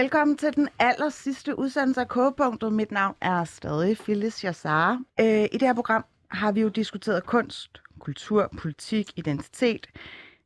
[0.00, 2.72] Velkommen til den aller sidste udsendelse af Kogepunktet.
[2.72, 5.02] Mit navn er stadig Phyllis Jassar.
[5.20, 9.86] Øh, I det her program har vi jo diskuteret kunst, kultur, politik, identitet.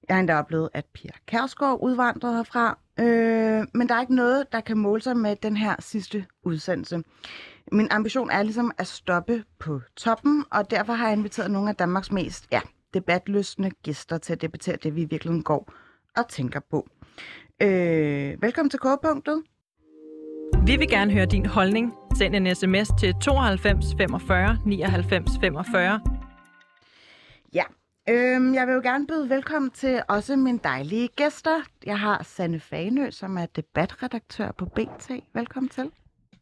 [0.09, 2.79] Jeg har endda oplevet, at Pia Kærsgaard udvandrede herfra.
[2.99, 7.03] Øh, men der er ikke noget, der kan måle sig med den her sidste udsendelse.
[7.73, 11.77] Min ambition er ligesom at stoppe på toppen, og derfor har jeg inviteret nogle af
[11.77, 12.61] Danmarks mest ja,
[12.95, 15.73] debatløsende gæster til at debattere det, vi i virkeligheden går
[16.17, 16.89] og tænker på.
[17.63, 19.43] Øh, velkommen til K-punktet.
[20.67, 21.93] Vi vil gerne høre din holdning.
[22.19, 26.01] Send en sms til 92 45 99 45.
[27.55, 27.63] Ja,
[28.09, 31.61] øh, jeg vil jo gerne byde velkommen til også mine dejlige gæster.
[31.87, 35.11] Jeg har Sanne Fanø, som er debatredaktør på BT.
[35.35, 35.91] Velkommen til.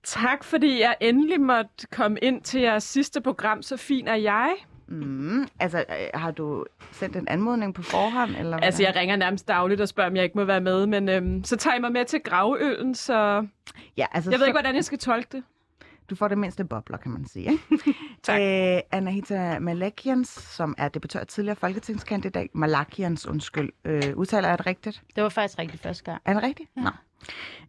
[0.05, 3.63] Tak, fordi jeg endelig måtte komme ind til jeres sidste program.
[3.63, 4.55] Så fin er jeg.
[4.89, 8.31] Mm, altså, øh, har du sendt en anmodning på forhånd?
[8.31, 8.67] Eller hvad?
[8.67, 11.45] Altså, jeg ringer nærmest dagligt og spørger, om jeg ikke må være med, men øhm,
[11.45, 13.47] så tager jeg mig med til gravølen, så
[13.97, 15.43] ja, altså, jeg ved så, ikke, hvordan jeg skal tolke det.
[16.11, 17.51] Du får det mindste bobler, kan man sige.
[17.53, 17.95] Ikke?
[18.23, 18.41] Tak.
[18.41, 22.47] Øh, Anahita Malakians, som er debattør tidligere folketingskandidat.
[22.55, 23.73] Malakians, undskyld.
[23.85, 25.03] Øh, udtaler jeg det rigtigt?
[25.17, 26.23] Det var faktisk rigtigt første gang.
[26.25, 26.71] Er det rigtigt?
[26.77, 26.83] Ja.
[26.83, 26.91] Nå.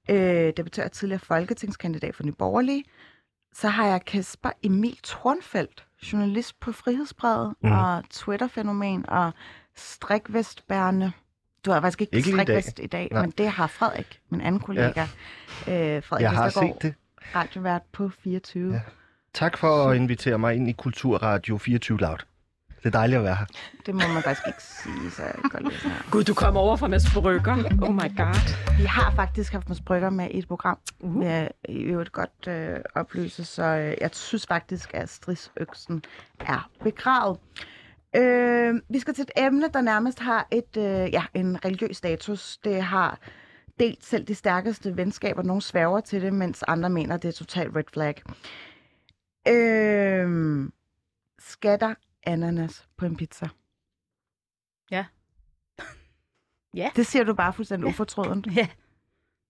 [0.10, 2.84] Øh, debattør tidligere folketingskandidat for Nye Borgerlige.
[3.54, 7.72] Så har jeg Kasper Emil Tornfeldt, journalist på Frihedsbrevet mm.
[7.72, 9.32] og Twitter-fænomen og
[9.76, 11.12] strikvestbærende.
[11.66, 12.64] Du har faktisk ikke, Ikke lige i dag.
[12.64, 13.22] strikvest i dag, Nej.
[13.22, 15.08] men det har Frederik, min anden kollega.
[15.68, 15.96] Ja.
[15.98, 16.94] Øh, Frederik Jeg har Vestergaard, set det.
[17.36, 18.74] radiovært på 24.
[18.74, 18.82] Ja.
[19.34, 22.18] Tak for at invitere mig ind i Kulturradio 24 Loud.
[22.84, 23.46] Det er dejligt at være her.
[23.86, 26.12] Det må man faktisk ikke sige, så jeg godt lide her.
[26.12, 27.56] Gud, du kommer over fra Mads Brygger.
[27.82, 28.78] Oh my god.
[28.78, 30.78] Vi har faktisk haft Mads Brygger med i et program.
[31.00, 31.16] Uh.
[31.16, 31.26] Uh.
[31.26, 36.04] Jeg i øvrigt godt øh, oplyse, så øh, jeg synes faktisk, at stridsøksen
[36.40, 37.40] er begravet.
[38.16, 42.58] Øh, vi skal til et emne, der nærmest har et, øh, ja, en religiøs status.
[42.58, 43.20] Det har
[43.80, 45.44] delt selv de stærkeste venskaber.
[45.44, 48.22] Nogle sværger til det, mens andre mener, det er totalt red flag.
[49.48, 50.70] Øh,
[51.40, 51.94] skal der
[52.26, 53.48] ananas på en pizza?
[54.92, 55.06] Ja.
[56.76, 56.90] Ja.
[56.96, 58.48] Det siger du bare fuldstændig ufortrødent.
[58.58, 58.68] Ja,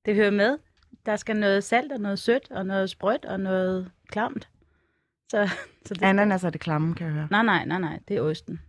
[0.05, 0.57] det hører med.
[1.05, 4.49] Der skal noget salt og noget sødt og noget sprødt og noget klamt.
[5.29, 5.47] Så,
[5.85, 6.03] så det...
[6.03, 7.27] Ananas er det klamme, kan jeg høre.
[7.31, 8.61] Nej, nej, nej, nej, det er osten.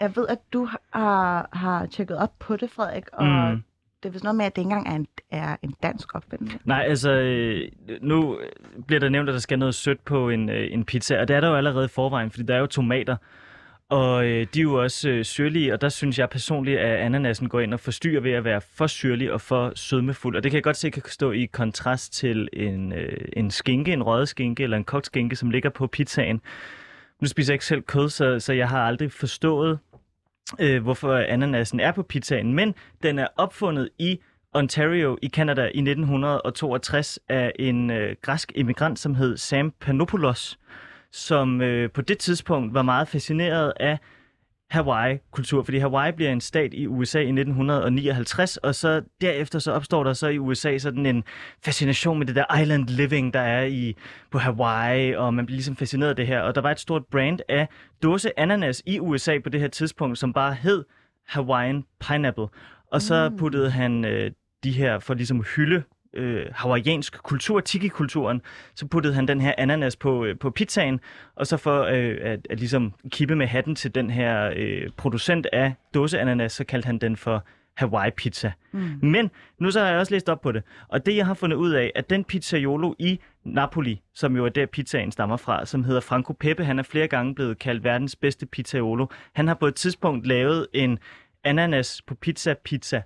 [0.00, 3.62] Jeg ved, at du har, har tjekket op på det, Frederik, og Mm
[4.02, 6.58] det er vist noget med, at det ikke engang er en, er en dansk opfindelse.
[6.64, 7.68] Nej, altså, øh,
[8.00, 8.38] nu
[8.86, 11.36] bliver der nævnt, at der skal noget sødt på en, øh, en pizza, og det
[11.36, 13.16] er der jo allerede i forvejen, fordi der er jo tomater,
[13.88, 17.48] og øh, de er jo også øh, syrlige, og der synes jeg personligt, at ananasen
[17.48, 20.56] går ind og forstyrrer ved at være for syrlig og for sødmefuld, og det kan
[20.56, 24.62] jeg godt se kan stå i kontrast til en, øh, en skinke, en røget skinke
[24.62, 26.40] eller en kogt skinke, som ligger på pizzaen.
[27.20, 29.78] Nu spiser jeg ikke selv kød, så, så jeg har aldrig forstået,
[30.60, 34.20] øh, hvorfor ananasen er på pizzaen, men den er opfundet i
[34.54, 40.58] Ontario i Canada i 1962 af en øh, græsk immigrant, som hed Sam Panopoulos,
[41.12, 43.98] som øh, på det tidspunkt var meget fascineret af
[44.72, 50.04] Hawaii-kultur, fordi Hawaii bliver en stat i USA i 1959, og så derefter så opstår
[50.04, 51.24] der så i USA sådan en
[51.64, 53.96] fascination med det der island living, der er i
[54.30, 56.40] på Hawaii, og man bliver ligesom fascineret af det her.
[56.40, 57.68] Og der var et stort brand af
[58.02, 60.84] dåse ananas i USA på det her tidspunkt, som bare hed
[61.28, 62.46] Hawaiian Pineapple.
[62.92, 64.30] Og så puttede han øh,
[64.64, 65.82] de her, for ligesom at hylde
[66.14, 68.42] øh, hawaiiansk kultur, tiki-kulturen,
[68.74, 71.00] så puttede han den her ananas på, øh, på pizzaen,
[71.34, 75.46] og så for øh, at, at ligesom kippe med hatten til den her øh, producent
[75.52, 78.52] af dåseananas, så kaldte han den for Hawaii Pizza.
[78.72, 78.98] Mm.
[79.02, 81.56] Men nu så har jeg også læst op på det, og det jeg har fundet
[81.56, 85.84] ud af, at den pizzaiolo i Napoli, som jo er der pizzaen stammer fra, som
[85.84, 89.06] hedder Franco Pepe, han er flere gange blevet kaldt verdens bedste pizzaiolo.
[89.32, 90.98] Han har på et tidspunkt lavet en
[91.44, 93.02] ananas på pizza pizza,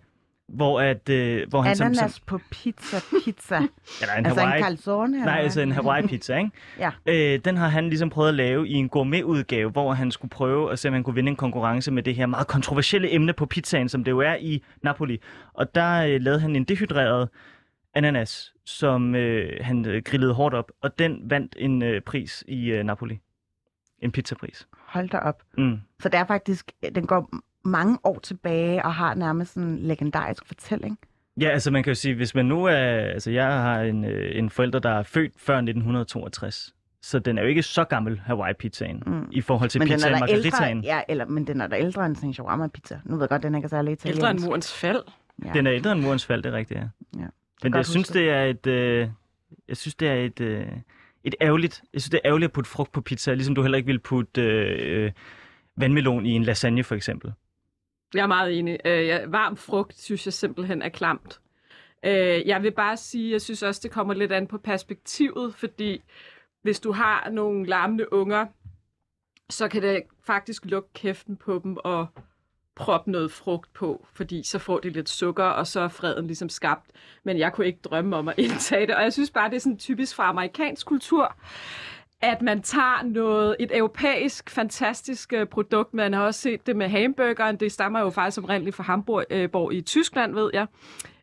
[0.49, 3.57] hvor, at, øh, hvor han som, Ananas som, på pizza, pizza.
[4.01, 5.17] eller en altså Hawaii, en calzone?
[5.17, 5.45] eller Nej, hvad?
[5.45, 6.51] altså en Hawaii-pizza, ikke?
[6.79, 6.91] Ja.
[7.07, 10.73] Øh, den har han ligesom prøvet at lave i en gourmetudgave, hvor han skulle prøve
[10.73, 13.47] at se, om han kunne vinde en konkurrence med det her meget kontroversielle emne på
[13.47, 15.21] pizzaen, som det jo er i Napoli.
[15.55, 17.29] Og der øh, lavede han en dehydreret
[17.95, 22.71] ananas, som øh, han øh, grillede hårdt op, og den vandt en øh, pris i
[22.71, 23.19] øh, Napoli.
[23.99, 24.69] En pizzapris.
[24.87, 25.43] Hold da op.
[25.59, 25.81] Mm.
[26.01, 27.31] Så det er faktisk, den går
[27.67, 30.99] mange år tilbage og har nærmest sådan en legendarisk fortælling.
[31.41, 32.77] Ja, altså man kan jo sige, hvis man nu er...
[32.77, 36.75] Altså jeg har en, øh, en forælder, der er født før 1962.
[37.03, 39.29] Så den er jo ikke så gammel, Hawaii-pizzaen, mm.
[39.33, 40.85] i forhold til men den pizzaen er da ældre, margaritaen.
[40.85, 42.99] ja, eller, men den er da ældre end en shawarma-pizza.
[43.05, 44.19] Nu ved jeg godt, den ikke er særlig italiensk.
[44.19, 45.03] Ældre end murens fald.
[45.45, 45.53] Ja.
[45.53, 46.89] Den er ældre end murens fald, det er rigtigt, ja.
[47.21, 47.27] Ja,
[47.63, 48.67] Men jeg synes, det er et...
[48.67, 49.09] Øh,
[49.69, 50.41] jeg synes, det er et...
[50.41, 50.67] Øh,
[51.25, 51.83] et ærgerligt...
[51.93, 53.99] Jeg synes, det er ærgerligt at putte frugt på pizza, ligesom du heller ikke ville
[53.99, 55.13] putte øh, øh,
[55.77, 57.33] vandmelon i en lasagne, for eksempel.
[58.15, 58.79] Jeg er meget enig.
[58.85, 61.41] Øh, varm frugt synes jeg simpelthen er klamt.
[62.05, 66.03] Øh, jeg vil bare sige, jeg synes også, det kommer lidt an på perspektivet, fordi
[66.63, 68.47] hvis du har nogle larmende unger,
[69.51, 72.07] så kan det faktisk lukke kæften på dem og
[72.77, 76.49] proppe noget frugt på, fordi så får de lidt sukker, og så er freden ligesom
[76.49, 76.91] skabt.
[77.25, 79.61] Men jeg kunne ikke drømme om at indtage det, og jeg synes bare, det er
[79.61, 81.37] sådan typisk fra amerikansk kultur,
[82.21, 85.95] at man tager noget, et europæisk fantastisk øh, produkt.
[85.95, 87.57] Man har også set det med hamburgeren.
[87.57, 90.67] Det stammer jo faktisk oprindeligt fra Hamburg øh, Borg i Tyskland, ved jeg.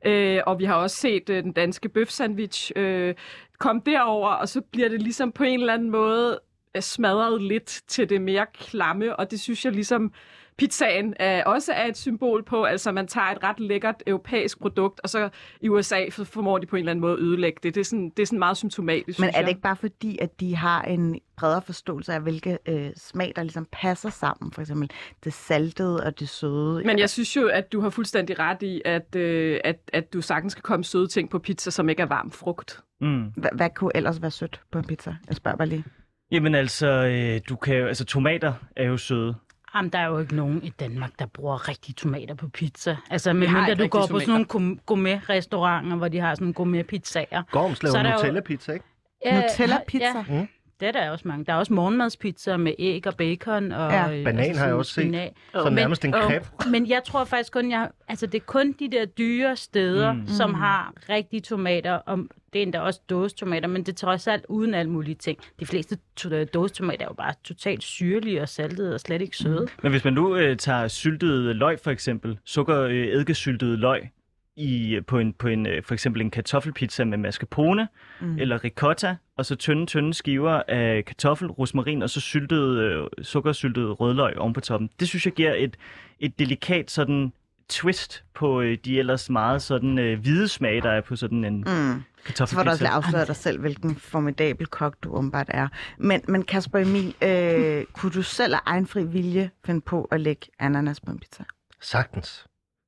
[0.06, 3.16] Øh, og vi har også set øh, den danske bøfsandwich øh,
[3.58, 6.40] komme derover, og så bliver det ligesom på en eller anden måde
[6.76, 10.12] øh, smadret lidt til det mere klamme, og det synes jeg ligesom
[10.58, 12.64] pizzaen er, også er et symbol på.
[12.64, 15.30] Altså man tager et ret lækkert europæisk produkt, og så
[15.62, 17.76] i USA for- formår de på en eller anden måde at ødelægge det.
[17.76, 19.50] Det er sådan, det er sådan meget symptomatisk, Men er det jeg.
[19.50, 23.68] ikke bare fordi, at de har en bredere forståelse af, hvilke øh, smag, der ligesom
[23.72, 24.52] passer sammen?
[24.52, 24.90] For eksempel
[25.24, 26.84] det saltede og det søde.
[26.86, 30.22] Men jeg synes jo, at du har fuldstændig ret i, at, øh, at, at du
[30.22, 32.80] sagtens kan komme søde ting på pizza, som ikke er varm frugt.
[33.02, 33.24] Mm.
[33.36, 35.16] Hvad, hvad kunne ellers være sødt på en pizza?
[35.28, 35.84] Jeg spørger bare lige.
[36.32, 39.36] Jamen altså, øh, du kan jo, altså tomater er jo søde.
[39.76, 42.98] Jamen, der er jo ikke nogen i Danmark, der bruger rigtige tomater på pizza.
[43.10, 47.44] Altså, medmindre du går på sådan nogle gourmet- gourmet-restauranter, hvor de har sådan gourmet-pizzaer.
[47.52, 48.86] Gorms Så er laver jo- Nutella-pizza, ikke?
[49.26, 50.26] Nutella-pizza?
[50.30, 50.46] Ja,
[50.84, 51.46] det er der også mange.
[51.46, 53.72] Der er også morgenmadspizza med æg og bacon.
[53.72, 54.18] Og, Ja.
[54.18, 55.02] øh, Banan har jeg også set.
[55.04, 55.32] spinat.
[55.54, 56.22] Så Men- nærmest en Åh.
[56.22, 56.46] crepe.
[56.72, 60.28] Men jeg tror faktisk kun, jeg, altså det er kun de der dyre steder, Mm.
[60.28, 60.56] som Mm.
[60.56, 62.18] har rigtige tomater, og
[62.54, 65.38] det er endda også dåsetomater, men det er trods alt uden alle mulige ting.
[65.60, 69.68] De fleste to- dåsetomater er jo bare totalt syrlige og saltede og slet ikke søde.
[69.84, 74.10] Men hvis man nu øh, tager syltet løg for eksempel, sukker øh, eddikesyltet løg
[74.56, 77.88] i, på, en, på en, øh, for eksempel en kartoffelpizza med mascarpone
[78.22, 78.38] Mm.
[78.40, 84.00] eller ricotta, og så tynde, tynde skiver af kartoffel, rosmarin og så syltet, øh, sukkersyltet
[84.00, 84.90] rødløg oven på toppen.
[85.00, 85.78] Det synes jeg giver et,
[86.20, 87.34] et delikat sådan
[87.70, 91.58] twist på øh, de ellers meget sådan øh, hvide smage, der er på sådan en
[91.58, 91.64] Mm.
[91.64, 92.70] Så var du kartoffelpizza.
[92.72, 95.68] også lige afsløret dig selv, hvilken formidabel kok du åbenbart er.
[95.98, 100.22] Men, men Kasper Emil, øh, kunne du selv af egen fri vilje finde på at
[100.22, 101.44] lægge ananas på en pizza?
[101.82, 102.46] Sagtens.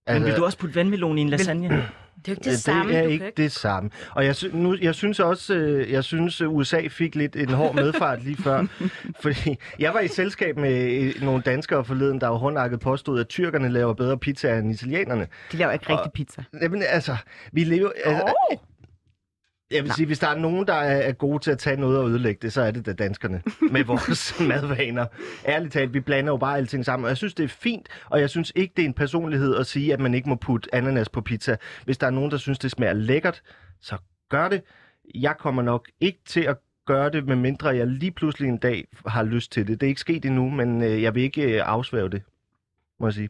[0.07, 1.69] Men vil du også putte vandmelon i en lasagne?
[2.25, 2.93] Det er jo ikke det, det samme.
[2.93, 3.41] er du ikke kan ikke...
[3.41, 3.89] det samme.
[4.11, 7.49] Og jeg, sy- nu, jeg synes også, øh, jeg synes øh, USA fik lidt en
[7.49, 8.65] hård medfart lige før.
[9.23, 13.27] fordi jeg var i selskab med øh, nogle danskere forleden, der jo håndakket påstod, at
[13.27, 15.27] tyrkerne laver bedre pizza end italienerne.
[15.51, 16.43] De laver ikke rigtig Og- pizza.
[16.61, 17.15] Jamen altså,
[17.51, 17.89] vi lever...
[18.05, 18.33] Altså,
[19.71, 22.09] jeg vil sige, hvis der er nogen, der er gode til at tage noget og
[22.09, 23.41] ødelægge det, så er det da danskerne
[23.71, 25.05] med vores madvaner.
[25.45, 28.19] Ærligt talt, vi blander jo bare alting sammen, og jeg synes, det er fint, og
[28.19, 31.09] jeg synes ikke, det er en personlighed at sige, at man ikke må putte ananas
[31.09, 31.57] på pizza.
[31.85, 33.41] Hvis der er nogen, der synes, det smager lækkert,
[33.81, 33.97] så
[34.29, 34.61] gør det.
[35.15, 39.23] Jeg kommer nok ikke til at gøre det, medmindre jeg lige pludselig en dag har
[39.23, 39.81] lyst til det.
[39.81, 42.23] Det er ikke sket endnu, men øh, jeg vil ikke øh, afsvæve det,
[42.99, 43.29] må jeg sige.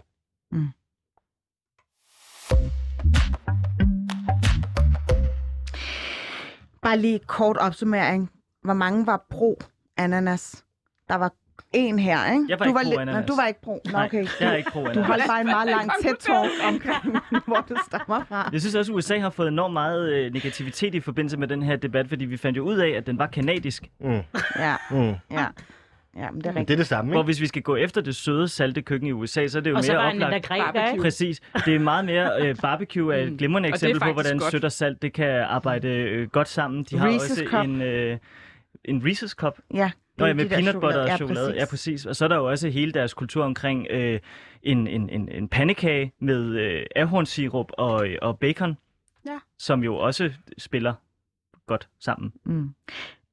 [6.85, 8.31] Bare lige kort opsummering.
[8.63, 9.57] Hvor mange var pro
[9.97, 10.65] ananas?
[11.09, 11.31] Der var
[11.73, 12.45] en her, ikke?
[12.49, 13.27] Jeg var du ikke var pro lidt- ananas.
[13.29, 13.81] Nå, du var ikke pro.
[13.85, 14.27] Nå, Nej, okay.
[14.39, 15.07] jeg er ikke pro Du ananas.
[15.07, 17.17] holdt bare en meget lang tæt talk omkring,
[17.47, 18.49] hvor du stammer fra.
[18.53, 21.63] Jeg synes også, at USA har fået enormt meget øh, negativitet i forbindelse med den
[21.63, 23.83] her debat, fordi vi fandt jo ud af, at den var kanadisk.
[23.99, 24.19] Mm.
[24.59, 25.13] Ja, Mm.
[25.31, 25.45] ja.
[26.15, 26.67] Ja, men det er Men rigtigt.
[26.67, 27.25] det er det samme, Hvor ikke?
[27.27, 29.75] hvis vi skal gå efter det søde, salte køkken i USA, så er det jo
[29.75, 30.47] Og så mere oplagt.
[30.49, 30.89] Barbecue.
[30.91, 31.01] ikke?
[31.01, 31.41] Præcis.
[31.65, 33.37] Det er meget mere øh, barbecue er et Mm.
[33.37, 34.51] glimrende Og eksempel på, hvordan godt.
[34.51, 36.83] sødt og salt det kan arbejde øh, godt sammen.
[36.83, 37.65] De har Reese's også Cup.
[37.65, 38.17] en, øh,
[38.85, 39.59] en Reese's Cup.
[39.73, 41.53] Ja, Nå ja, med de peanut butter og chokolade.
[41.55, 42.05] Ja, præcis.
[42.05, 44.19] Og så er der jo også hele deres kultur omkring øh,
[44.63, 48.77] en, en, en, en pandekage med øh, ahornsirup og, øh, og bacon,
[49.27, 49.37] Ja.
[49.59, 50.93] som jo også spiller
[51.67, 52.33] godt sammen.
[52.45, 52.69] Mm.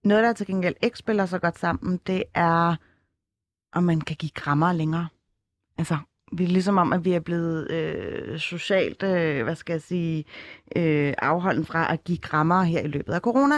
[0.05, 2.77] Noget, der til gengæld ikke spiller så godt sammen, det er,
[3.73, 5.09] om man kan give krammer længere.
[5.79, 5.99] Altså,
[6.33, 10.25] vi er ligesom om, at vi er blevet øh, socialt, øh, hvad skal jeg sige,
[10.77, 13.55] øh, afholden fra at give krammer her i løbet af corona.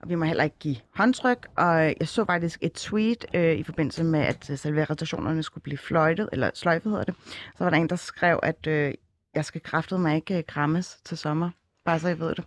[0.00, 1.46] Og vi må heller ikke give håndtryk.
[1.56, 5.78] Og jeg så faktisk et tweet øh, i forbindelse med, at øh, selve skulle blive
[5.78, 7.14] fløjtet, eller sløjfet hedder det.
[7.56, 8.94] Så var der en, der skrev, at øh,
[9.34, 11.50] jeg skal kraftet mig ikke øh, krammes til sommer.
[11.84, 12.44] Bare så I ved det.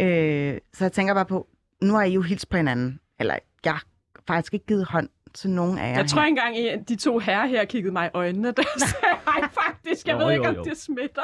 [0.00, 1.48] Øh, så jeg tænker bare på,
[1.82, 3.00] nu har I jo hilst på hinanden.
[3.20, 3.84] Eller jeg har
[4.26, 5.96] faktisk ikke givet hånd til nogen af jer.
[5.96, 6.26] Jeg tror her.
[6.26, 9.48] ikke engang, at de to herrer her kiggede mig i øjnene, da jeg sagde hej
[9.64, 10.06] faktisk.
[10.06, 10.64] Jeg Jo, ved ikke, jo, om jo.
[10.64, 11.22] det smitter.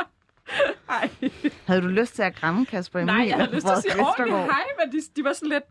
[0.91, 1.11] Ej.
[1.67, 3.15] Havde du lyst til at kramme Kasper Emil?
[3.15, 5.65] Nej, jeg havde lyst til at sige ordentligt hej, men de, de var sådan lidt...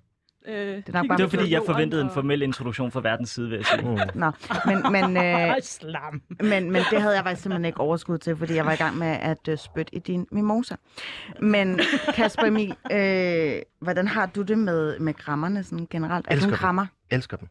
[0.48, 3.50] Øh, nok kiggede bare Det var fordi, jeg forventede en formel introduktion fra verdens side,
[3.50, 3.90] vil jeg sige.
[3.90, 3.98] Mm.
[4.16, 4.32] Nå,
[4.66, 6.22] men, men, øh, Slam.
[6.40, 8.98] men, men det havde jeg faktisk simpelthen ikke overskud til, fordi jeg var i gang
[8.98, 10.76] med at øh, spytte i din mimosa.
[11.42, 11.80] Men
[12.14, 16.26] Kasper Emil, øh, hvordan har du det med, med krammerne sådan generelt?
[16.30, 16.58] Er du en dem.
[16.58, 16.86] krammer?
[17.10, 17.48] elsker dem.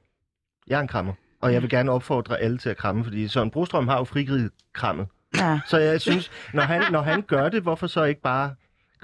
[0.67, 1.13] Jeg er en krammer.
[1.41, 4.51] Og jeg vil gerne opfordre alle til at kramme, fordi Søren Brostrøm har jo frigridet
[4.73, 5.07] krammet.
[5.37, 5.61] Ja.
[5.67, 8.55] Så jeg synes, når han, når han gør det, hvorfor så ikke bare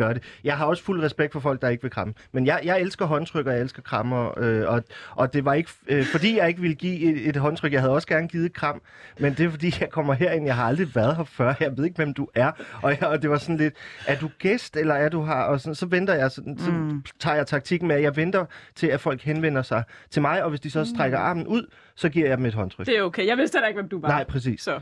[0.04, 0.23] gøre det?
[0.44, 2.14] Jeg har også fuld respekt for folk, der ikke vil kramme.
[2.32, 4.38] Men jeg, jeg elsker håndtryk, og jeg elsker krammer.
[4.38, 7.73] Øh, og, og det var ikke, øh, fordi jeg ikke ville give et, et håndtryk.
[7.73, 8.82] Jeg havde også gerne givet et kram.
[9.18, 10.47] Men det er fordi, jeg kommer herind.
[10.47, 11.54] Jeg har aldrig været her før.
[11.61, 12.50] Jeg ved ikke, hvem du er.
[12.82, 13.75] Og, jeg, og det var sådan lidt,
[14.06, 15.32] er du gæst, eller er du her?
[15.35, 17.02] Og sådan, så venter jeg, sådan, så Mm.
[17.21, 18.44] tager jeg taktikken med, at jeg venter
[18.75, 20.44] til, at folk henvender sig til mig.
[20.44, 22.87] Og hvis de så strækker armen ud, så giver jeg dem et håndtryk.
[22.87, 23.26] Det er okay.
[23.26, 24.09] Jeg vidste heller ikke, hvem du var.
[24.09, 24.61] Nej, præcis.
[24.61, 24.80] Så,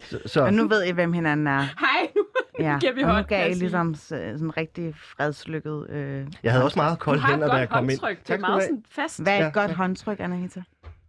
[0.00, 1.60] Så, så, Og nu ved I, hvem hinanden er.
[1.60, 2.24] hej nu.
[2.60, 5.86] Ja, giver vi og nu gav jeg I ligesom s- sådan rigtig fredslykket...
[5.90, 8.00] Øh, jeg havde også meget kolde hænder, da jeg kom ind.
[8.00, 8.26] håndtryk.
[8.28, 9.22] Det er meget sådan fast.
[9.22, 9.74] Hvad er et Ja, godt ja.
[9.76, 10.62] håndtryk, Anahita?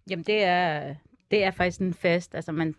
[0.10, 0.96] Jamen, det er,
[1.32, 2.36] det er faktisk en fest.
[2.36, 2.76] Altså, man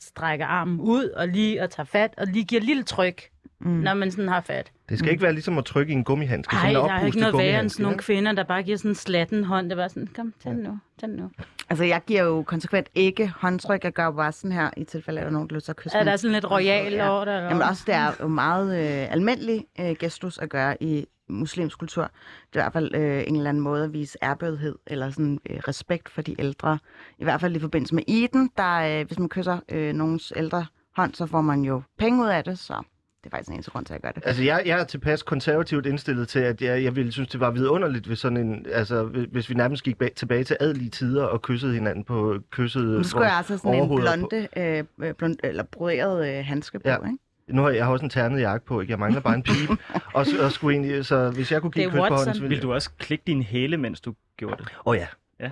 [0.00, 3.22] strækker armen ud og lige og tager fat, og lige giver et lille tryk,
[3.60, 3.70] Mm.
[3.70, 4.72] når man sådan har fat.
[4.88, 6.56] Det skal ikke være ligesom at trykke i en gummihandske.
[6.56, 8.76] Ej, sådan en der er ikke noget værre end sådan nogle kvinder, der bare giver
[8.76, 9.68] sådan en slatten hånd.
[9.70, 11.30] Det var sådan, kom, tag den nu, tag den nu.
[11.70, 13.84] Altså, jeg giver jo konsekvent ikke håndtryk.
[13.84, 15.72] Jeg gør bare sådan her, i tilfælde af, at der er nogen, der lyst til
[15.72, 17.10] at kysse Er der sådan lidt royal Ja.
[17.10, 17.34] over det?
[17.34, 21.78] eller Jamen også, det er jo meget øh, almindelig øh, gestus at gøre i muslimsk
[21.78, 22.02] kultur.
[22.02, 22.10] Det
[22.56, 25.56] er i hvert fald øh, en eller anden måde at vise ærbødighed eller sådan øh,
[25.68, 26.78] respekt for de ældre.
[27.18, 30.66] I hvert fald i forbindelse med Eden, der øh, hvis man kysser øh, nogens ældre
[30.96, 32.82] hånd, så får man jo penge ud af det, så
[33.24, 34.26] det er faktisk en eneste grund til, at jeg gør det.
[34.26, 37.50] Altså, jeg, jeg er tilpas konservativt indstillet til, at jeg, jeg ville synes, det var
[37.50, 41.42] vidunderligt, hvis, sådan en, altså, hvis- vi nærmest gik bag, tilbage til adelige tider og
[41.42, 42.84] kyssede hinanden på kysset.
[42.84, 44.28] Nu skulle jeg altså sådan en overhoveder på.
[44.28, 46.96] blonde, øh, øh, blond, eller broderet øh, handske på, Ja.
[46.96, 47.18] ikke?
[47.48, 48.90] Nu har jeg, jeg har også en ternet jakke på, ikke?
[48.90, 49.76] Jeg mangler bare en pipe.
[50.14, 52.48] og, så- og skulle egentlig, så hvis jeg kunne give kys på hånden, så ville
[52.48, 54.68] Vil du også klikke dine hæle, mens du gjorde det?
[54.86, 55.06] Åh oh, ja.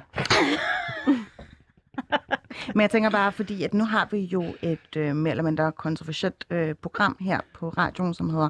[2.75, 5.73] Men jeg tænker bare, fordi at nu har vi jo et øh, mere eller mindre
[5.73, 8.49] kontroversielt øh, program her på radioen, som hedder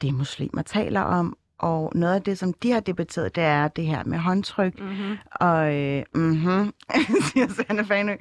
[0.00, 1.36] Det muslimer taler om.
[1.58, 4.80] Og noget af det, som de har debatteret, det er det her med håndtryk.
[4.80, 5.16] Mm-hmm.
[5.30, 6.72] Og øh, mhm,
[7.32, 8.16] siger Sanne Fanø.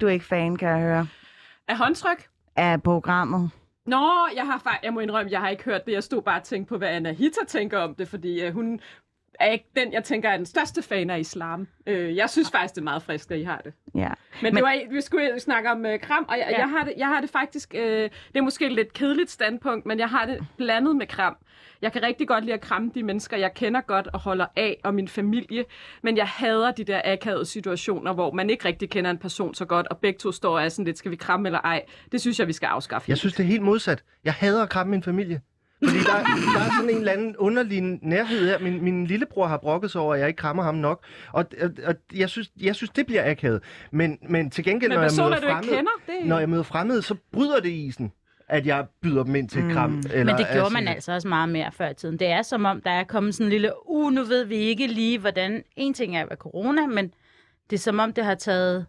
[0.00, 1.06] Du er ikke fan, kan jeg høre,
[1.68, 2.28] Er håndtryk?
[2.56, 3.50] af programmet.
[3.86, 5.92] Nå, jeg har jeg må indrømme, jeg har ikke hørt det.
[5.92, 8.80] Jeg stod bare og tænkte på, hvad Anna Hita tænker om det, fordi uh, hun
[9.40, 11.68] er ikke den, jeg tænker er den største fan af islam.
[11.90, 13.72] Uh, jeg synes faktisk, det er meget frisk, at I har det.
[13.94, 14.00] Ja.
[14.00, 16.58] Men, Men- det var, vi skulle snakke om uh, kram, og jeg, Ja.
[16.58, 19.86] jeg, har det, jeg har det faktisk, uh, det er måske et lidt kedeligt standpunkt,
[19.86, 21.36] men jeg har det blandet med kram.
[21.82, 24.80] Jeg kan rigtig godt lide at kramme de mennesker, jeg kender godt og holder af,
[24.84, 25.64] og min familie,
[26.02, 29.64] men jeg hader de der akavede situationer, hvor man ikke rigtig kender en person så
[29.64, 31.82] godt, og begge to står og er sådan lidt, skal vi kramme eller ej?
[32.12, 33.10] Det synes jeg, vi skal afskaffe.
[33.10, 34.02] Jeg synes, det er helt modsat.
[34.24, 35.40] Jeg hader at kramme min familie.
[35.84, 36.12] Fordi der,
[36.54, 38.58] der er sådan en eller anden underlig nærhed her.
[38.58, 41.04] Min, min lillebror har brokket sig over, at jeg ikke krammer ham nok.
[41.32, 43.62] Og, og, og jeg, synes, jeg synes, det bliver akavet.
[43.90, 46.48] Men, men til gengæld, men når jeg, møder du ikke fremmede, kender, det når jeg
[46.48, 48.12] møder fremmede, så bryder det isen,
[48.48, 50.02] at jeg byder dem ind til et kram.
[50.12, 52.18] Eller Men det gjorde man altså også meget mere før i tiden.
[52.18, 54.86] Det er som om, der er kommet sådan en lille, uh, nu ved vi ikke
[54.86, 55.62] lige, hvordan...
[55.76, 57.12] En ting er, hvad corona, men
[57.70, 58.86] det er som om, det har taget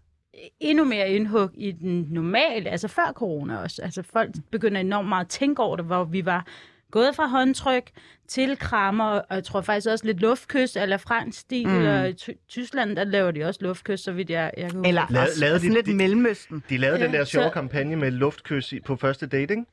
[0.60, 3.82] endnu mere indhug i den normale, altså før corona også.
[3.82, 6.46] Altså folk begynder enormt meget at tænke over det, hvor vi var
[6.92, 7.92] gået fra håndtryk
[8.28, 11.86] til krammer, og jeg tror faktisk også lidt luftkys, eller fransk stil, Mm.
[11.88, 14.88] og i Ty- Tyskland, der laver de også luftkys, så vidt jeg, jeg kan huske.
[14.88, 16.64] Eller også, lavede sådan de- lidt de- Mellemøsten.
[16.70, 19.66] De lavede Ja, den der sjove så- kampagne med luftkys i- på første date, ikke?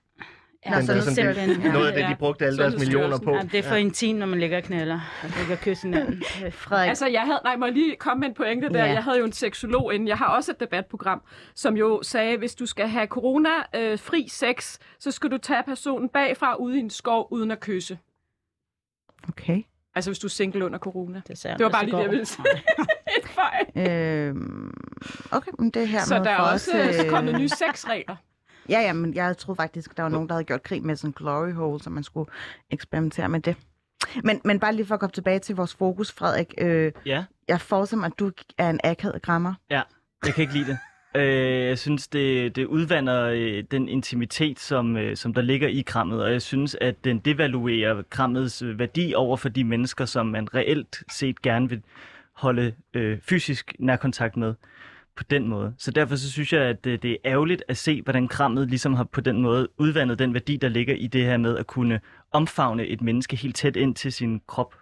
[0.70, 1.62] Ja, Den så der er det sådan- simpelthen...
[1.64, 3.34] det- Noget af det, de brugte alle deres millioner på.
[3.34, 3.80] Ja, det er for ja.
[3.80, 5.00] intimt, når man ligger og knælder.
[5.22, 6.22] Altså ikke at kysse hinanden.
[6.52, 8.84] Frederik, Altså, jeg havde, nej, må jeg lige komme med en pointe der.
[8.84, 8.92] Ja.
[8.92, 10.08] Jeg havde jo en seksolog inden.
[10.08, 11.22] Jeg har også et debatprogram,
[11.54, 16.54] som jo sagde, hvis du skal have corona-fri sex, så skal du tage personen bagfra
[16.54, 17.98] ude i en skov uden at kysse.
[19.28, 19.62] okay.
[19.94, 21.22] Altså, hvis du er single under corona.
[21.28, 22.44] Det, Det var bare lige det, jeg ville sige.
[23.18, 23.28] Et
[23.74, 23.90] fejl.
[23.90, 24.72] Øhm,
[25.32, 26.70] okay, men det er her Så der er også
[27.04, 27.10] øh...
[27.10, 28.16] kommet nye sexregler.
[28.68, 31.08] Ja, ja, men jeg troede faktisk, der var nogen, der havde gjort krig med sådan
[31.08, 32.30] en glory hole, så man skulle
[32.70, 33.56] eksperimentere med det.
[34.24, 36.54] Men, men bare lige for at komme tilbage til vores fokus, Frederik.
[36.58, 39.54] Øh, Ja, jeg forestiller mig, at du er en akavet grammer.
[39.70, 40.78] jeg kan ikke lide det.
[41.16, 45.80] Øh, jeg synes, det, det udvander øh, den intimitet, som, øh, som der ligger i
[45.86, 50.26] krammet, og jeg synes, at den devaluerer krammets øh, værdi over for de mennesker, som
[50.26, 51.82] man reelt set gerne vil
[52.32, 54.54] holde øh, fysisk nærkontakt med
[55.16, 55.74] på den måde.
[55.78, 58.94] Så derfor så synes jeg, at det, det er ærgerligt at se, hvordan krammet ligesom
[58.94, 62.00] har på den måde udvandet den værdi, der ligger i det her med at kunne
[62.32, 64.74] omfavne et menneske helt tæt ind til sin krop.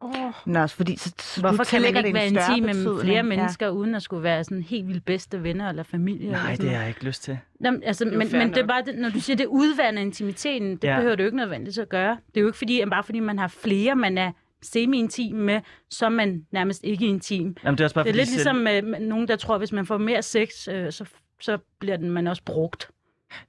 [0.00, 0.32] Oh.
[0.46, 3.68] Nå, fordi så, så Hvorfor du kan man ikke det være intim med flere mennesker,
[3.68, 6.30] uden at skulle være sådan helt vildt bedste venner eller familie?
[6.30, 7.38] Nej, eller sådan det har jeg ikke lyst til.
[7.64, 10.70] Jamen, altså, jo men, men det er bare, det, når du siger, det udvander intimiteten,
[10.76, 10.90] det Ja.
[10.90, 10.96] ja.
[10.96, 12.18] behøver det jo ikke nødvendigt at gøre.
[12.26, 14.32] Det er jo ikke fordi, bare fordi man har flere, man er
[14.62, 17.56] semi-intim med, så er man nærmest ikke intim.
[17.64, 19.54] Jamen, det er også bare Det er lidt selv- ligesom med, med nogen, der tror,
[19.54, 21.04] at hvis man får mere sex, øh, så,
[21.40, 22.90] så bliver den, man også brugt.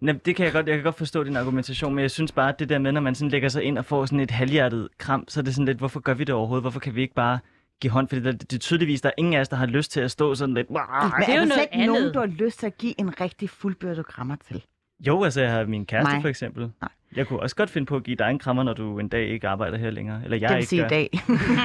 [0.02, 2.50] Nej, det kan jeg godt, jeg kan godt forstå din argumentation, men jeg synes bare,
[2.50, 4.88] at det der med, når man sådan lægger sig ind og får sådan et halvhjertet
[4.98, 6.64] kram, så er det sådan lidt, hvorfor gør vi det overhovedet?
[6.64, 7.40] Hvorfor kan vi ikke bare
[7.82, 8.08] give hånd?
[8.08, 10.12] Fordi det, det er tydeligvis, der er ingen af os, der har lyst til at
[10.12, 10.70] stå sådan lidt...
[10.70, 10.80] Men
[11.20, 12.14] det er jo noget ikke nogen, andet.
[12.14, 14.64] du har lyst til at give en rigtig fuldbyrdet grammer til?
[15.08, 16.22] Jo, altså jeg har min kæreste Nej.
[16.22, 16.72] for eksempel.
[16.82, 16.90] Nej.
[17.16, 19.28] Jeg kunne også godt finde på at give dig en krammer, når du en dag
[19.28, 20.22] ikke arbejder her længere.
[20.24, 20.86] Eller jeg det vil ikke sige gør.
[20.86, 21.10] i dag.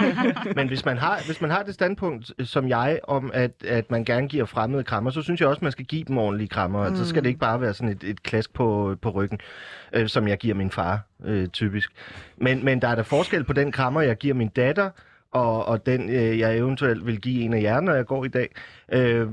[0.56, 3.90] Men hvis man har, hvis man har det standpunkt, øh, som jeg, om at, at
[3.90, 6.88] man gerne giver fremmede krammer, så synes jeg også, man skal give dem ordentlige krammer.
[6.88, 6.96] Mm.
[6.96, 9.38] Så skal det ikke bare være sådan et, et klask på, på ryggen,
[9.92, 11.90] øh, som jeg giver min far, øh, typisk.
[12.36, 14.90] Men, men der er der forskel på den krammer, jeg giver min datter,
[15.32, 18.28] og, og den, øh, jeg eventuelt vil give en af jer, når jeg går i
[18.28, 18.48] dag.
[18.92, 19.26] Øh,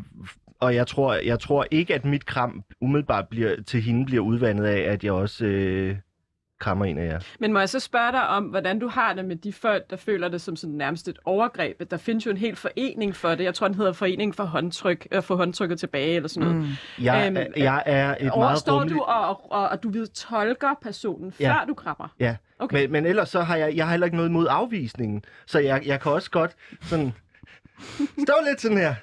[0.66, 4.66] og jeg tror, jeg tror ikke, at mit kram umiddelbart bliver, til hende bliver udvandet
[4.66, 5.96] af, at jeg også øh,
[6.60, 7.20] krammer en af jer.
[7.40, 9.96] Men må jeg så spørge dig om, hvordan du har det med de folk, der
[9.96, 11.92] føler det som sådan nærmest et overgreb?
[11.92, 13.44] Der findes jo en hel forening for det.
[13.44, 16.64] Jeg tror, den hedder Forening for håndtryk, at få håndtrykket tilbage eller sådan noget.
[16.64, 17.04] Mm.
[17.04, 18.96] Jeg, Øhm, jeg er et meget rummeligt...
[18.98, 21.54] du, og, og, og du ved, tolker personen, Ja.
[21.54, 22.08] før du krammer?
[22.20, 22.76] Ja, Okay.
[22.78, 22.82] okay.
[22.84, 25.24] men, men ellers så har jeg, jeg har heller ikke noget imod afvisningen.
[25.46, 27.14] Så jeg, jeg kan også godt sådan
[28.26, 28.96] stå lidt sådan her.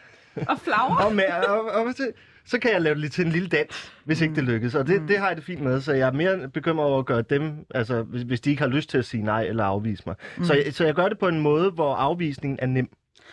[0.48, 1.06] Og flagre?
[1.06, 2.12] Og, med, og, og så,
[2.44, 4.74] så kan jeg lave det lidt til en lille dans, hvis ikke det lykkes.
[4.74, 7.06] Og det, det har jeg det fint med, så jeg er mere bekymret over at
[7.06, 10.02] gøre dem, altså hvis, hvis de ikke har lyst til at sige nej eller afvise
[10.06, 10.14] mig.
[10.36, 10.44] Mm.
[10.44, 12.88] Så, jeg, så jeg gør det på en måde, hvor afvisningen er nem.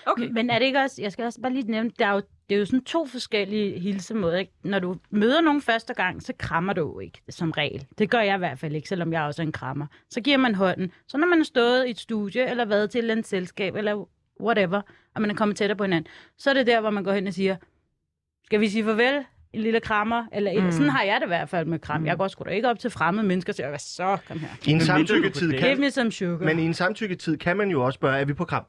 [0.06, 0.30] Okay.
[0.32, 2.56] Men er det ikke også, jeg skal også bare lige nævne, der er jo, det
[2.56, 4.38] er jo sådan to forskellige hilsemåder.
[4.38, 4.52] Ikke?
[4.64, 7.86] Når du møder nogen første gang, så krammer du jo ikke, som regel.
[7.98, 9.86] Det gør jeg i hvert fald ikke, selvom jeg også er en krammer.
[10.10, 10.92] Så giver man hånden.
[11.08, 13.76] Så når man har stået i et studie, eller været til et eller andet selskab,
[13.76, 14.10] eller
[14.42, 14.82] whatever,
[15.20, 17.28] og man er kommet tættere på hinanden, så er det der, hvor man går hen
[17.28, 17.56] og siger,
[18.46, 19.26] skal vi sige farvel?
[19.54, 20.26] En lille krammer?
[20.32, 20.64] Eller et.
[20.64, 20.72] Mm.
[20.72, 22.06] Sådan har jeg det i hvert fald med kram.
[22.06, 24.48] Jeg går sgu da ikke op til fremmede mennesker og siger, hvad så, kom her.
[24.66, 26.46] I en Men samtykketid på Give kan, me some sugar.
[26.46, 28.64] men i en samtykketid kan man jo også spørge, er vi på kram?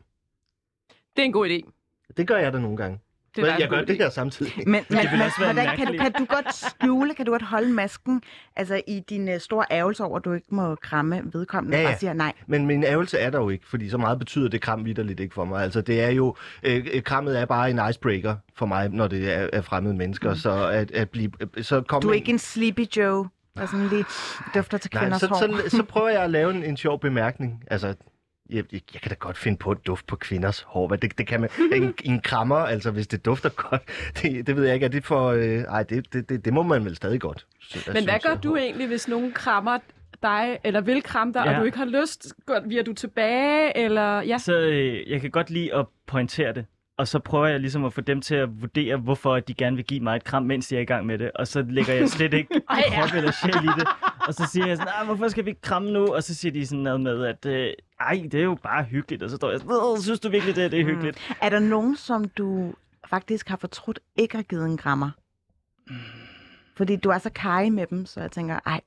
[1.16, 1.70] Det er en god idé.
[2.16, 2.98] Det gør jeg da nogle gange.
[3.36, 4.52] Det Men er jeg gør det her samtidig.
[4.56, 7.68] Men, men, vil men også hvordan, kan, kan du godt skjule, kan du godt holde
[7.72, 8.22] masken
[8.56, 11.92] altså i din uh, store ærgelse over, at du ikke må kramme vedkommende Ja, ja.
[11.92, 12.32] og siger nej?
[12.46, 15.34] Men min ærgelse er der jo ikke, fordi så meget betyder det kram vidderligt ikke
[15.34, 15.62] for mig.
[15.62, 19.32] Altså det er jo, øh, øh, krammet er bare en icebreaker for mig, når det
[19.32, 20.30] er, er fremmede mennesker.
[20.30, 20.36] Mm.
[20.36, 23.86] Så at, at blive, øh, så kom Du er ikke en sleepy Joe, der sådan
[23.88, 24.04] lige
[24.54, 25.68] dufter til Nej, kvinders så, hår.
[25.68, 27.62] så, så prøver jeg at lave en, en sjov bemærkning.
[27.70, 27.94] Altså,
[28.50, 30.86] jeg, jeg, jeg kan da godt finde på et duft på kvinders hår.
[30.88, 33.82] Hvad det, det kan man, en, en krammer, altså hvis det dufter godt,
[34.22, 34.84] det, det ved jeg ikke.
[34.86, 35.28] Er det for...
[35.30, 37.46] Øh, ej, det, det, det, det må man vel stadig godt.
[37.60, 38.42] sy- Men hvad gør jeg.
[38.42, 39.78] du egentlig, hvis nogen krammer
[40.22, 41.54] dig, eller vil kramme dig, Ja.
[41.54, 42.34] og du ikke har lyst?
[42.46, 44.20] Går, virer du tilbage, eller...
[44.22, 44.38] Ja.
[44.38, 46.66] Så øh, jeg kan godt lide at pointere det.
[47.00, 49.84] Og så prøver jeg ligesom at få dem til at vurdere, hvorfor de gerne vil
[49.84, 51.30] give mig et kram, mens de er i gang med det.
[51.34, 53.00] Og så lægger jeg slet ikke Ej, ja.
[53.00, 53.88] krop eller sjæl i det.
[54.26, 56.14] Og så siger jeg sådan, "Ej, hvorfor skal vi ikke kramme nu?
[56.14, 59.22] Og så siger de sådan noget med, at øh, ej, det er jo bare hyggeligt.
[59.22, 61.36] Og så står jeg sådan, "Åh, synes du virkelig, det, er- det er hyggeligt?
[61.42, 62.74] Er der nogen, som du
[63.10, 65.10] faktisk har fortrudt ikke har givet en krammer?
[66.76, 68.80] Fordi du er så kaj med dem, så jeg tænker, ej,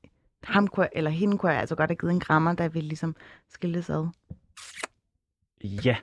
[0.43, 2.87] ham kunne, jeg- eller hende kunne jeg altså godt have givet en krammer, der ville
[2.87, 3.15] ligesom
[3.53, 4.07] skilles ad.
[5.63, 5.95] Ja.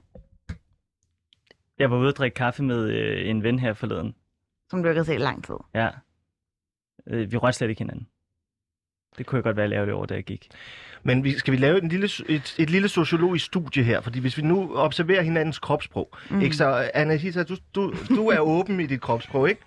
[1.80, 4.14] Jeg var ude at drikke kaffe med øh, en ven her forleden.
[4.70, 5.54] Som du ikke har set i lang tid.
[5.74, 5.88] Ja.
[7.06, 8.06] Øh, vi rørte slet ikke hinanden.
[9.18, 10.48] Det kunne jeg godt være ærgerlig over, da jeg gik.
[11.02, 14.00] Men vi, skal vi lave en lille, et, et lille sociologisk studie her?
[14.00, 16.40] Fordi hvis vi nu observerer hinandens kropssprog, mm.
[16.40, 19.60] ikke så Anna Hisa, du, du, du er åben i dit kropssprog, ikke?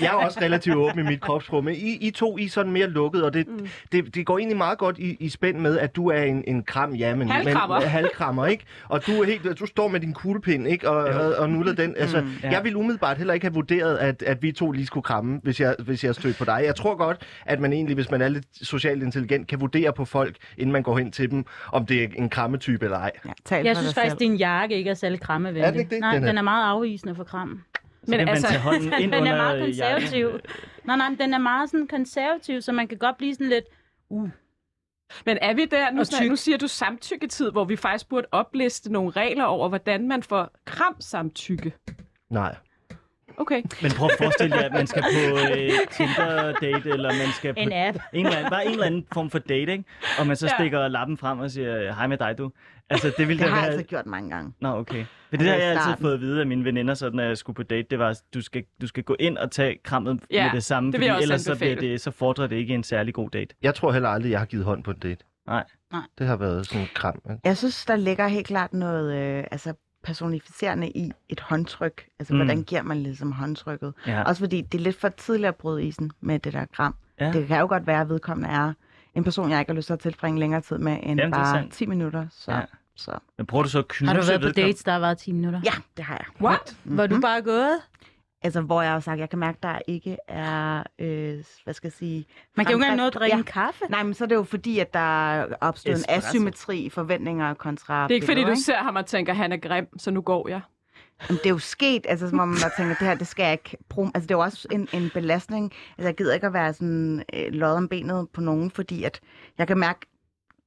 [0.00, 2.72] Jeg er også relativt åben i mit kropssprog, men I, I to I er sådan
[2.72, 3.68] mere lukket, og det, mm.
[3.92, 6.62] det, det går egentlig meget godt i, i spænd med, at du er en, en
[6.62, 7.28] kram, ja, men...
[7.28, 7.80] Halvkrammer.
[7.80, 8.64] Men, halvkrammer, ikke?
[8.88, 10.90] Og du, er helt, du står med din kuglepind, ikke?
[10.90, 11.94] Og, og, og nuller den.
[11.98, 12.28] Altså, mm.
[12.42, 12.50] Ja.
[12.50, 15.60] Jeg ville umiddelbart heller ikke have vurderet, at, at vi to lige skulle kramme, hvis
[15.60, 16.62] jeg, hvis jeg stødte på dig.
[16.64, 20.04] Jeg tror godt, at man egentlig, hvis man er lidt socialt intelligent, kan vurdere på
[20.04, 23.10] folk, inden man går hen til dem, om det er en krammetype eller ej.
[23.26, 24.18] Ja, tal Jeg synes faktisk, selv.
[24.30, 25.62] din jakke ikke er særlig krammevenlig.
[25.62, 26.00] Er den ikke det?
[26.00, 27.62] Nej, Den den er- er, meget afvisende for kram.
[28.04, 30.00] Så Men altså- hånden ind den er meget jakken.
[30.00, 30.40] konservativ.
[30.84, 33.64] Nej, nej, den er meget sådan konservativ, så man kan godt blive sådan lidt...
[34.10, 34.28] Uh,
[35.26, 39.10] Men er vi der, nu, nu siger du samtykketid, hvor vi faktisk burde opliste nogle
[39.10, 41.72] regler over, hvordan man får kram samtykke.
[42.30, 42.56] Nej.
[43.36, 43.62] Okay.
[43.82, 47.60] Men prøv at forestille jer, at man skal på øh, Tinder-date, eller man skal på
[47.60, 47.98] en app.
[48.12, 49.86] en eller anden, bare en eller anden form for dating,
[50.18, 50.52] og man så Ja.
[50.58, 52.50] stikker lappen frem og siger, hej med dig du.
[52.90, 53.72] Altså, det ville Det da har jeg være...
[53.72, 54.52] altså gjort mange gange.
[54.60, 55.04] Nå, okay.
[55.30, 56.02] Men det Altså, har i jeg altid starten.
[56.02, 58.40] fået at vide af mine veninder, så når jeg skulle på date, det var, du
[58.42, 61.22] skal, du skal gå ind og tage krammet Ja, med det samme, det jeg fordi
[61.22, 63.54] ellers så, bliver det, så fordrer det ikke en særlig god date.
[63.62, 65.24] Jeg tror heller aldrig, jeg har givet hånd på en date.
[65.46, 65.64] Nej.
[65.92, 66.02] Nej.
[66.18, 67.20] Det har været sådan en kram.
[67.30, 67.40] ikke?
[67.44, 72.06] Jeg synes, der ligger helt klart noget øh, altså personificerende i et håndtryk.
[72.18, 72.38] Altså, Mm.
[72.38, 73.94] hvordan giver man ligesom håndtrykket?
[74.06, 74.22] Ja.
[74.22, 76.94] Også fordi det er lidt for tidligt at bryde isen med det der gram.
[77.20, 77.32] Ja.
[77.32, 78.72] Det kan jo godt være, at vedkommende er
[79.14, 81.56] en person, jeg ikke har lyst til at tilbringe længere tid med, end Jamen, bare
[81.56, 81.72] sandt.
[81.72, 82.26] 10 minutter.
[82.30, 82.60] Så, Ja.
[82.96, 83.18] så.
[83.36, 85.32] Men prøver du så at knuse Har du været på dates, der har været 10
[85.32, 85.60] minutter?
[85.64, 86.42] ja, det har jeg.
[86.48, 86.76] What?
[86.84, 87.78] Hvor du bare gået?
[88.42, 91.92] Altså, hvor jeg har sagt, jeg kan mærke, der ikke er, øh, hvad skal jeg
[91.92, 92.26] sige...
[92.56, 93.38] Man kan jo ikke engang nå at drikke ja.
[93.38, 93.84] en kaffe.
[93.90, 97.54] Nej, men så er det jo fordi, at der er opstået en asymmetri i forventninger
[97.54, 100.10] kontra Det er ikke fordi, billeder, du ser ham og tænker, han er grim, så
[100.10, 100.60] nu går jeg.
[101.28, 103.52] Men det er jo sket, altså som om man tænker, det her, det skal jeg
[103.52, 104.10] ikke bruge.
[104.14, 105.72] Altså det er jo også en, en belastning.
[105.98, 109.20] Altså jeg gider ikke at være sådan øh, lod om benet på nogen, fordi at
[109.58, 110.00] jeg kan mærke,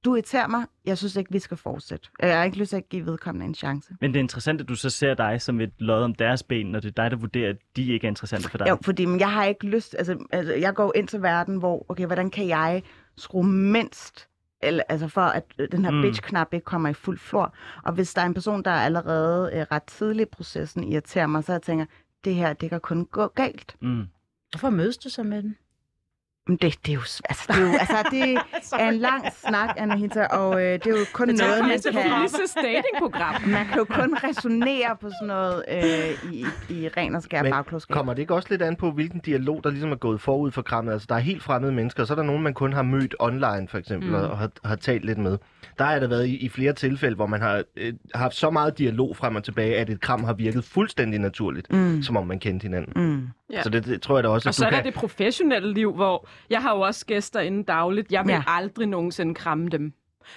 [0.06, 2.10] du irriterer mig, jeg synes ikke, vi skal fortsætte.
[2.22, 3.96] Jeg har ikke lyst til at give vedkommende en chance.
[4.02, 6.66] Men det er interessant, at du så ser dig som et lod om deres ben,
[6.72, 8.70] når det er dig, der vurderer, at de ikke er interessante for dig.
[8.70, 11.86] Jo, fordi men jeg har ikke lyst, altså, altså jeg går ind til verden, hvor,
[11.90, 12.84] okay, hvordan kan jeg
[13.18, 14.28] skrue mindst,
[14.62, 16.02] eller, altså for at øh, den her Mm.
[16.02, 17.54] bitch-knap ikke kommer i fuld flor.
[17.84, 21.44] Og hvis der er en person, der allerede øh, ret tidlig i processen irriterer mig,
[21.44, 21.86] så jeg tænker,
[22.26, 23.76] det her, det kan kun gå galt.
[23.82, 24.04] Mm.
[24.52, 25.56] Hvorfor mødes du så med den?
[26.48, 28.38] Men det, det er jo, altså, det er, jo, altså, det
[28.80, 31.70] er en lang snak, Anahita, og øh, det er jo kun Det noget, er man
[31.70, 31.94] kan...
[31.94, 33.42] Felices datingprogram.
[33.58, 37.94] Man kan jo kun resonere på sådan noget øh, i, i ren og skær bagklodskab.
[37.94, 40.62] Kommer det ikke også lidt an på, hvilken dialog, der ligesom er gået forud for
[40.62, 40.92] krammet?
[40.94, 43.16] Altså, der er helt fremmede mennesker, og så er der nogen, man kun har mødt
[43.20, 44.16] online, for eksempel, mm.
[44.16, 45.38] og har, har talt lidt med.
[45.78, 48.78] Der har der været i, i flere tilfælde, hvor man har øh, haft så meget
[48.78, 52.02] dialog frem og tilbage, at et kram har virket fuldstændig naturligt, Mm.
[52.04, 53.04] som om man kendte hinanden.
[53.12, 53.28] Mm.
[53.52, 53.62] Ja.
[53.62, 54.86] Så det, det tror jeg da også, Og at så er der kan...
[54.86, 58.12] det professionelle liv, hvor jeg har jo også gæster inde dagligt.
[58.12, 58.44] Jeg vil Ja.
[58.48, 59.94] aldrig nogensinde kramme dem.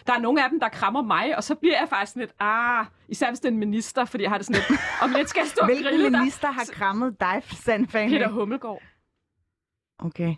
[0.07, 2.87] Der er nogle af dem, der krammer mig, og så bliver jeg faktisk lidt, ah,
[3.09, 5.41] især hvis det er en minister, fordi jeg har det sådan lidt, om lidt skal
[5.41, 6.21] jeg stå og grille Hvilken dig.
[6.21, 8.11] minister har krammet dig, Sandfane?
[8.11, 8.83] Peter Hummelgaard.
[9.99, 10.35] Okay.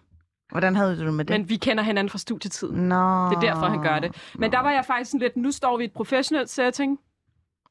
[0.51, 1.38] Hvordan havde du det med det?
[1.40, 2.88] Men vi kender hinanden fra studietiden.
[2.88, 2.94] Nå.
[3.31, 4.33] Det er derfor, han gør det.
[4.38, 6.99] Men der var jeg faktisk sådan lidt, nu står vi i et professionelt setting,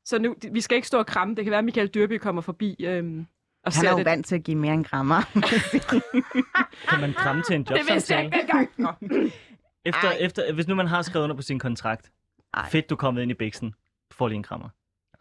[0.05, 1.35] så nu, vi skal ikke stå og kramme.
[1.35, 3.27] Det kan være, at Michael Dyrby kommer forbi øhm,
[3.67, 4.05] og Han er jo det.
[4.05, 5.21] vant til at give mere end krammer.
[6.89, 8.25] Kan man kramme til en Det vidste jeg jobsamtale?
[8.25, 8.69] ikke engang.
[8.77, 9.29] Nå.
[9.85, 10.17] Efter, Ej.
[10.19, 12.11] efter, hvis nu man har skrevet under på sin kontrakt,
[12.53, 12.69] Ej.
[12.69, 13.69] fedt, du er kommet ind i bæksen,
[14.11, 14.69] du får lige en krammer.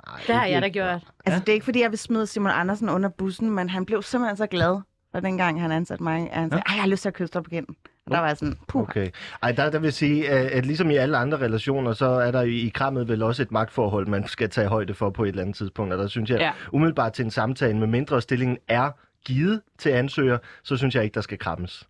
[0.06, 1.02] Ej, Det har jeg da gjort.
[1.26, 4.02] altså, det er ikke, fordi jeg vil smide Simon Andersen under bussen, men han blev
[4.02, 4.80] simpelthen så glad
[5.12, 6.30] for dengang, han ansatte mig.
[6.32, 7.76] At han sagde, ej, jeg har lyst til at kysse dig på kinden.
[8.06, 8.82] Og der var jeg sådan, puh.
[8.82, 9.10] Okay.
[9.42, 12.42] Ej, der, der vil sige, at, at ligesom i alle andre relationer, så er der
[12.42, 15.42] i, i krammet vel også et magtforhold, man skal tage højde for på et eller
[15.42, 15.92] andet tidspunkt.
[15.92, 16.52] Og der synes jeg, Ja.
[16.72, 18.90] umiddelbart til en samtale, med mindre stillingen er
[19.24, 21.88] givet til ansøger, så synes jeg ikke, der skal krammes.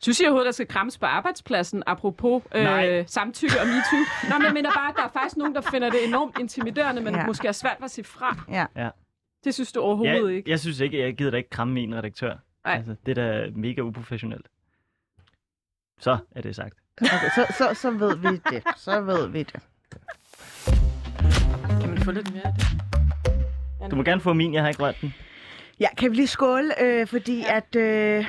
[0.00, 2.88] Synes I overhovedet, der skal krammes på arbejdspladsen, apropos Nej.
[2.88, 3.98] øh, samtykke og MeToo?
[4.30, 7.02] Nå, men jeg mener bare, at der er faktisk nogen, der finder det enormt intimiderende,
[7.02, 7.26] men Ja.
[7.26, 8.44] måske er svært at sige fra.
[8.50, 8.66] Ja.
[8.76, 8.88] Ja.
[9.44, 10.50] Det synes du overhovedet jeg, ikke?
[10.50, 12.34] jeg synes ikke, jeg gider da ikke kramme min redaktør.
[12.64, 12.74] Nej.
[12.76, 14.46] Altså, det er da mega uprofessionelt.
[16.04, 16.74] Så er det sagt.
[17.00, 18.62] Okay, så, så, så ved vi det.
[18.76, 19.60] Så ved vi det.
[21.80, 23.90] Kan man få lidt mere af det?
[23.90, 25.14] Du må gerne få min, jeg har ikke rørt den.
[25.80, 27.56] Ja, kan vi lige skåle, øh, fordi ja.
[27.56, 28.26] at øh,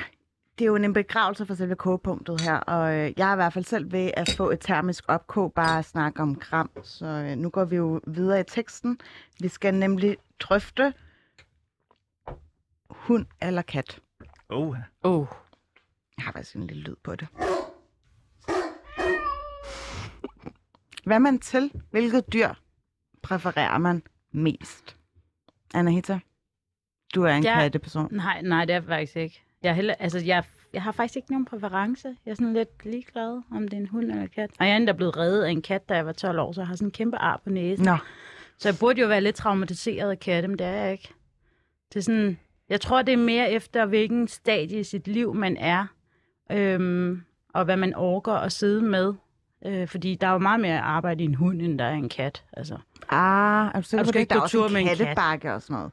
[0.58, 3.52] det er jo en begravelse for selve kogepunktet her, og øh, jeg er i hvert
[3.52, 7.36] fald selv ved at få et termisk opkog, bare at snakke om kram, så øh,
[7.36, 9.00] nu går vi jo videre i teksten.
[9.40, 10.92] Vi skal nemlig drøfte
[12.90, 13.98] hund eller kat.
[14.48, 15.26] Oh, Oh.
[16.16, 17.28] Jeg har faktisk en lille lyd på det.
[21.06, 21.72] Hvad man til?
[21.90, 22.48] Hvilket dyr
[23.22, 24.96] præfererer man mest?
[25.74, 26.18] Anahita,
[27.14, 27.60] du er en Ja.
[27.60, 28.08] katteperson.
[28.14, 29.42] Nej, nej, det er jeg faktisk ikke.
[29.62, 32.16] Jeg, er heller, altså, jeg, jeg har faktisk ikke nogen præference.
[32.24, 34.50] Jeg er sådan lidt ligeglad, om det er en hund eller en kat.
[34.58, 36.60] Og jeg er endda blevet reddet af en kat, da jeg var 12 år, så
[36.60, 37.86] jeg har sådan en kæmpe ar på næsen.
[37.86, 37.96] Nå,
[38.58, 41.08] Så jeg burde jo være lidt traumatiseret af katte, men det er jeg ikke.
[41.92, 42.38] Det er sådan,
[42.68, 45.86] jeg tror, det er mere efter, hvilken stadie i sit liv man er,
[46.52, 47.22] øhm,
[47.54, 49.14] og hvad man orker at sidde med.
[49.66, 52.08] Øh, fordi der er jo meget mere arbejde i en hund, end der er en
[52.08, 52.44] kat.
[52.52, 54.96] Altså, Ah, er du sikker på ikke Der er gå også tur en en kat.
[54.98, 55.92] kattebakke og sådan noget.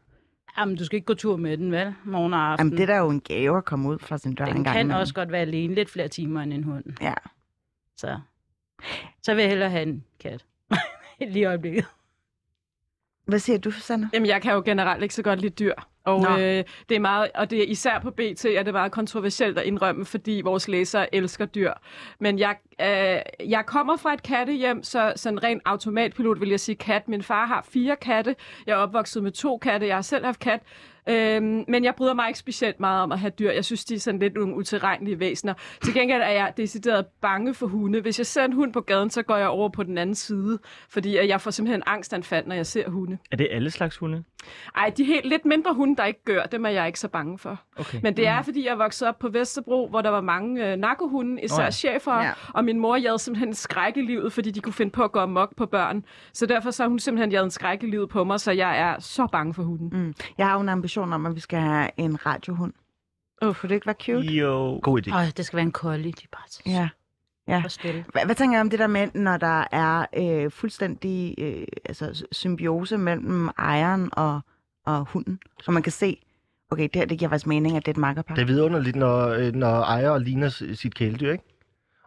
[0.58, 1.94] jamen, du skal ikke gå tur med den, vel?
[2.04, 2.66] Morgen og aften.
[2.68, 4.64] Jamen, det er da jo en gave at komme ud fra sin dør en den
[4.64, 5.00] gang kan imellem.
[5.02, 6.84] også godt være alene lidt flere timer end en hund.
[7.02, 7.14] Ja.
[7.98, 8.20] Så,
[9.24, 10.46] så vil jeg hellere have en kat.
[11.20, 11.86] Lige i øjeblikket.
[13.26, 14.10] Hvad siger du, Susanne?
[14.14, 15.74] Jamen, jeg kan jo generelt ikke så godt lide dyr.
[16.06, 16.30] Og Nå.
[16.30, 19.66] øh, det er meget, og det er især på BT, er det meget kontroversielt at
[19.66, 21.74] indrømme, fordi vores læsere elsker dyr.
[22.20, 26.76] Men jeg, øh, jeg kommer fra et kattehjem, så sådan ren automatpilot vil jeg sige
[26.76, 27.08] kat.
[27.08, 28.36] Min far har fire katte.
[28.68, 29.88] Jeg er opvokset med to katte.
[29.88, 30.62] Jeg har selv haft kat.
[31.10, 33.52] Øhm, men jeg bryder mig ikke specielt meget om at have dyr.
[33.52, 35.54] Jeg synes, de er sådan lidt nogle utilregnelige væsener.
[35.84, 38.02] Til gengæld er jeg decideret bange for hunde.
[38.02, 40.60] Hvis jeg ser en hund på gaden, så går jeg over på den anden side,
[40.90, 43.18] fordi at jeg får simpelthen angstanfald, når jeg ser hunde.
[43.32, 44.24] er det alle slags hunde?
[44.76, 47.38] Ej, de helt lidt mindre hunde, der ikke gør, dem er jeg ikke så bange
[47.40, 47.62] for.
[47.78, 48.00] Okay.
[48.04, 51.42] Men det er, fordi jeg voksede op på Vesterbro, hvor der var mange øh, narkohunde,
[51.42, 51.68] især Nå ja.
[51.68, 52.32] oh, chefer, Ja.
[52.54, 55.12] og min mor jagede simpelthen en skræk i livet, fordi de kunne finde på at
[55.12, 56.06] gå amok på børn.
[56.34, 58.80] Så derfor så har hun simpelthen jaget en skræk i livet på mig, så jeg
[58.80, 59.90] er så bange for hunden.
[59.94, 60.14] Mm.
[60.38, 62.74] Jeg har jo en ambition om, at vi skal have en radiohund.
[63.46, 63.56] Uh.
[63.56, 64.28] Kunne det ikke være cute?
[64.28, 64.80] Jo.
[64.84, 65.16] God idé.
[65.16, 66.90] Øj, det skal være en collie, de bare så Ja.
[67.48, 67.64] Ja.
[68.12, 72.26] Hvad, hvad tænker jeg om det der med, når der er øh, fuldstændig øh, altså,
[72.32, 74.42] symbiose mellem ejeren og,
[74.86, 76.18] og hunden, så man kan se,
[76.72, 78.36] okay, det her det giver faktisk mening, at det er et makkerpar.
[78.36, 81.44] Det er vidunderligt, når, øh, når ejer ligner sit kæledyr, ikke?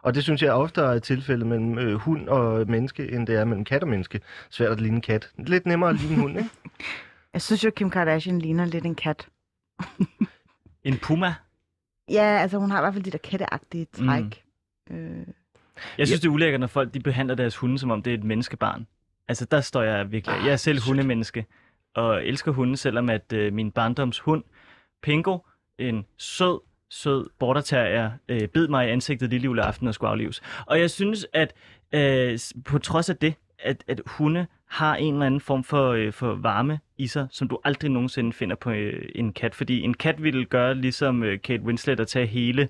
[0.01, 3.45] Og det synes jeg oftere er tilfældet mellem øh, hund og menneske, end det er
[3.45, 4.21] mellem kat og menneske.
[4.49, 5.29] Svært at ligne en kat.
[5.37, 6.49] Lidt nemmere at ligne hund, ikke?
[7.37, 9.27] Jeg synes jo, Kim Kardashian ligner lidt en kat.
[10.83, 11.35] En puma.
[12.09, 14.43] Ja, altså hun har i hvert fald de der katteagtige træk.
[14.89, 14.95] Mm.
[14.95, 15.27] Øh,
[15.97, 18.17] Jeg synes, det er ulækkert, når folk de behandler deres hunde, som om det er
[18.17, 18.87] et menneskebarn.
[19.27, 20.35] Altså, der står jeg virkelig.
[20.45, 21.45] Jeg er selv hundemenneske,
[21.95, 24.43] og elsker hunde, selvom at øh, min barndoms hund,
[25.03, 25.37] Pingo,
[25.77, 30.41] en sød, sød border terrier, øh, bed mig i ansigtet lille juleaften og skulle aflives.
[30.65, 31.53] Og jeg synes, at
[31.91, 36.13] øh, på trods af det, at, at hunde har en eller anden form for, øh,
[36.13, 39.55] for varme i sig, som du aldrig nogensinde finder på øh, en kat.
[39.55, 42.69] Fordi en kat ville gøre ligesom øh, Kate Winslet og tage hele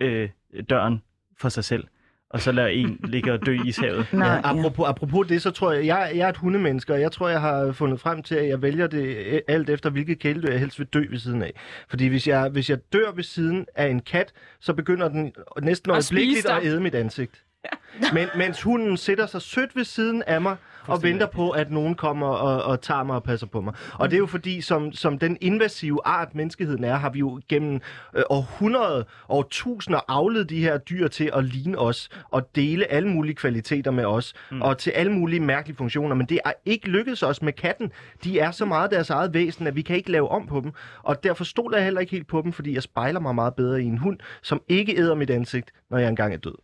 [0.00, 0.28] øh,
[0.70, 1.02] døren
[1.38, 1.84] for sig selv,
[2.30, 4.06] og så lade en ligge og dø i ishavet.
[4.12, 7.12] Nå, Ja, apropos, apropos det, så tror jeg, jeg, jeg er et hundemenneske, og jeg
[7.12, 10.50] tror, jeg har fundet frem til, at jeg vælger det øh, alt efter, hvilket kæledyr
[10.50, 11.52] jeg helst vil dø ved siden af.
[11.88, 15.90] Fordi hvis jeg, hvis jeg dør ved siden af en kat, så begynder den næsten
[15.90, 16.56] At øjeblikkeligt spise dig.
[16.56, 17.44] at æde mit ansigt.
[18.14, 21.94] Men, mens hunden sætter sig sødt ved siden af mig og venter på, at nogen
[21.94, 23.74] kommer og, og tager mig og passer på mig.
[23.94, 27.40] Og det er jo fordi, som, som den invasive art, menneskeheden er, har vi jo
[27.48, 27.80] gennem
[28.14, 33.08] øh, århundrede og tusinder avlet de her dyr til at ligne os og dele alle
[33.08, 34.62] mulige kvaliteter med os mm.
[34.62, 36.14] og til alle mulige mærkelige funktioner.
[36.14, 37.92] Men det er ikke lykkedes os med katten.
[38.24, 40.72] De er så meget deres eget væsen, at vi kan ikke lave om på dem.
[41.02, 43.82] Og derfor stoler jeg heller ikke helt på dem, fordi jeg spejler mig meget bedre
[43.82, 46.54] i en hund, som ikke æder mit ansigt, når jeg engang er død.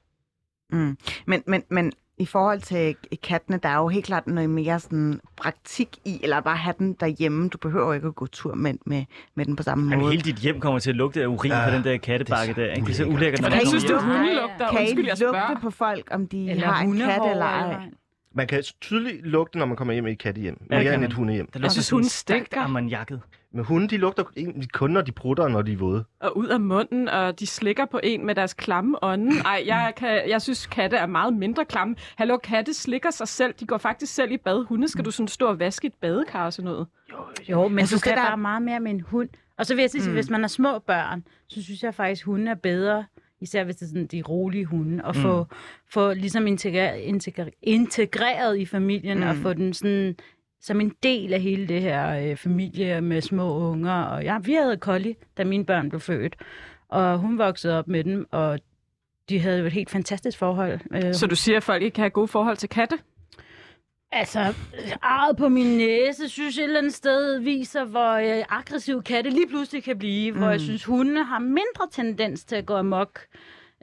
[0.72, 0.96] Mm.
[1.26, 5.20] Men, men, men i forhold til kattene, der er jo helt klart noget mere sådan
[5.36, 7.48] praktik i, eller bare have den derhjemme.
[7.48, 9.04] Du behøver jo ikke at gå tur med, med,
[9.34, 10.10] med den på samme Men måde.
[10.10, 12.62] hele dit hjem kommer til at lugte af urin Ja, fra den der kattebakke det
[12.62, 12.72] er der.
[12.74, 12.86] Ikke?
[12.86, 13.40] Det er så ulækkert.
[13.40, 14.18] Hvordan man synes du, kommer hjem.
[14.22, 14.46] hunde Ja, ja.
[14.46, 14.70] lugter?
[14.70, 17.76] kan I lugte på folk, om de Eller har en kat eller ej?
[18.34, 20.56] Man kan tydeligt lugte, når man kommer hjem i et kattehjem.
[20.70, 21.46] Ja, Mere kan end et hundehjem.
[21.46, 22.64] Der Jeg lugter synes, stærkt stinker.
[22.64, 23.20] ammoniakket.
[23.52, 26.04] Men hunde, de lugter egentlig kun, når de prutter, når de er våde.
[26.20, 29.32] og ud af munden, og de slikker på en med deres klamme ånde.
[29.44, 31.96] Ej, jeg, kan, jeg synes, katte er meget mindre klamme.
[32.16, 33.54] Hallo, katte slikker sig selv.
[33.60, 34.64] De går faktisk selv i bad.
[34.66, 36.86] Hunde skal du sådan stå og vaske et badekar og sådan noget.
[37.48, 39.28] Jo, men Jeg du synes, kan det der- bare meget mere med en hund.
[39.58, 40.12] Og så vil jeg sige, mm.
[40.14, 43.04] hvis man har små børn, så synes jeg faktisk, at hunde er bedre,
[43.40, 45.46] især hvis det er sådan de rolige hunde, og få,
[45.92, 49.28] få ligesom integra- integra- integreret i familien, mm.
[49.28, 50.16] og få den sådan
[50.60, 54.02] som en del af hele det her øh, familie med små unger.
[54.02, 56.36] Og ja, vi havde Collie, da mine børn blev født,
[56.88, 58.58] og hun voksede op med dem, og
[59.28, 60.80] de havde jo et helt fantastisk forhold.
[60.94, 62.98] Øh, Så du siger, at folk ikke kan have gode forhold til katte?
[64.12, 64.54] Altså,
[65.02, 69.30] arret på min næse, synes jeg et eller andet sted viser, hvor øh, aggressiv katte
[69.30, 70.32] lige pludselig kan blive.
[70.32, 70.38] Mm.
[70.38, 73.20] Hvor jeg synes, hunde har mindre tendens til at gå amok,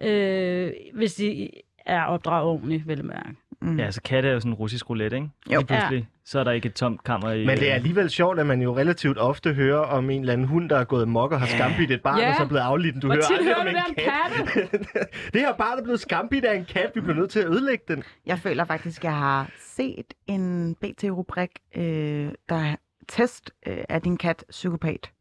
[0.02, 1.50] øh, hvis de
[1.86, 3.36] er opdraget ordentligt, vil jeg mærke.
[3.62, 3.80] Mm.
[3.80, 5.30] Ja, altså katte er jo sådan en russisk roulette, ikke?
[5.52, 5.58] Jo.
[5.60, 7.46] Lige pludselig, så er der ikke et tomt kammer i...
[7.46, 10.48] Men det er alligevel sjovt, at man jo relativt ofte hører om en eller anden
[10.48, 12.30] hund, der er gået mok og har skambidt et barn, Ja.
[12.30, 13.02] og så er blevet aflidt.
[13.02, 14.72] Du Hvor hører aldrig hører om en det om kat.
[15.34, 16.92] det her barn er blevet skambidt af en kat.
[16.96, 18.04] Vi bliver nødt til at ødelægge den.
[18.26, 22.76] Jeg føler faktisk, at jeg har set en BT-rubrik, øh, der
[23.08, 25.12] test øh, af din kat psykopat.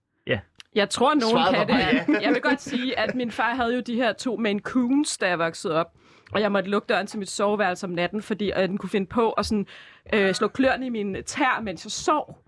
[0.75, 2.21] Jeg tror, nogen katte er.
[2.23, 5.29] Jeg vil godt sige, at min far havde jo de her to Maine Coons, da
[5.29, 5.87] jeg voksede op.
[6.33, 9.07] Og jeg måtte lukke døren til mit soveværelse om natten, fordi øh, den kunne finde
[9.07, 9.67] på at sådan,
[10.13, 12.39] øh, slå kløerne i min tær, mens jeg sov.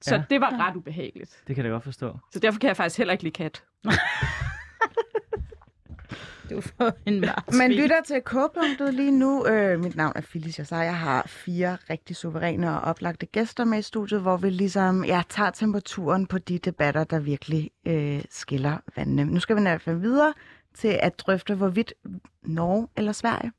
[0.00, 0.22] Så Ja.
[0.30, 1.42] det var ret ubehageligt.
[1.48, 2.18] Det kan jeg godt forstå.
[2.32, 3.62] Så derfor kan jeg faktisk heller ikke lide kat.
[6.50, 9.46] Du får en Man lytter til K-punktet lige nu.
[9.46, 10.82] Øh, mit navn er Phyllis Jassar.
[10.82, 15.22] Jeg har fire rigtig suveræne og oplagte gæster med i studiet, hvor vi ligesom ja,
[15.28, 19.24] tager temperaturen på de debatter, der virkelig øh, skiller vandene.
[19.24, 20.32] Nu skal vi i hvert fald videre
[20.78, 21.94] til at drøfte, hvorvidt
[22.42, 23.52] Norge eller Sverige.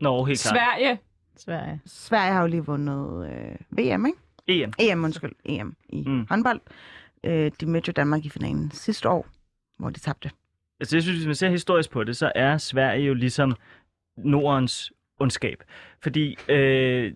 [0.00, 0.56] Nå, helt klart.
[0.56, 0.98] Sverige.
[1.36, 1.80] Sverige.
[1.86, 4.18] Sverige har jo lige vundet øh, VM, ikke?
[4.48, 4.72] EM.
[4.78, 6.26] EM, undskyld, EM i mm.
[6.28, 6.60] håndbold.
[7.24, 9.26] Øh, de mødte jo Danmark i finalen sidste år,
[9.78, 10.30] hvor de tabte.
[10.80, 13.56] Altså, jeg synes, hvis man ser historisk på det, så er Sverige jo ligesom
[14.16, 15.62] Nordens ondskab.
[16.02, 17.12] Fordi øh,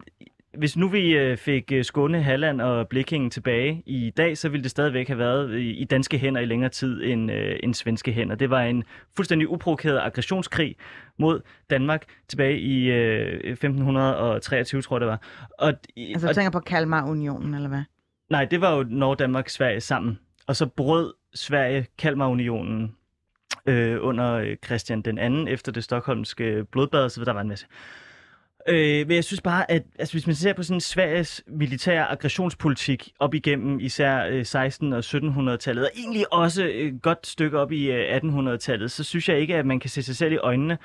[0.59, 4.63] hvis nu vi øh, fik øh, Skåne, Halland og Blikkingen tilbage i dag, så ville
[4.63, 8.37] det stadigvæk have været i, danske hænder i længere tid end, øh, end svenske hænder.
[8.37, 8.85] Det var en
[9.17, 10.77] fuldstændig uprovokeret aggressionskrig
[11.19, 15.21] mod Danmark tilbage i øh, 1523, tror jeg det var.
[15.59, 17.83] Og, Altså, du tænker på Kalmar-unionen, eller hvad?
[18.31, 20.19] Nej, det var jo Norge, Danmark, Sverige sammen.
[20.47, 22.97] Og så brød Sverige Kalmarunionen
[23.67, 27.67] øh, under øh, Christian den anden efter det stokholmske blodbad, så der var en masse.
[28.69, 33.13] Øh, men jeg synes bare, at altså, hvis man ser på sådan Sveriges militære aggressionspolitik
[33.19, 37.91] op igennem især øh, 1600- og 1700-tallet, og egentlig også et godt stykke op i
[37.91, 40.79] øh, 1800-tallet, så synes jeg ikke, at man kan se sig selv i øjnene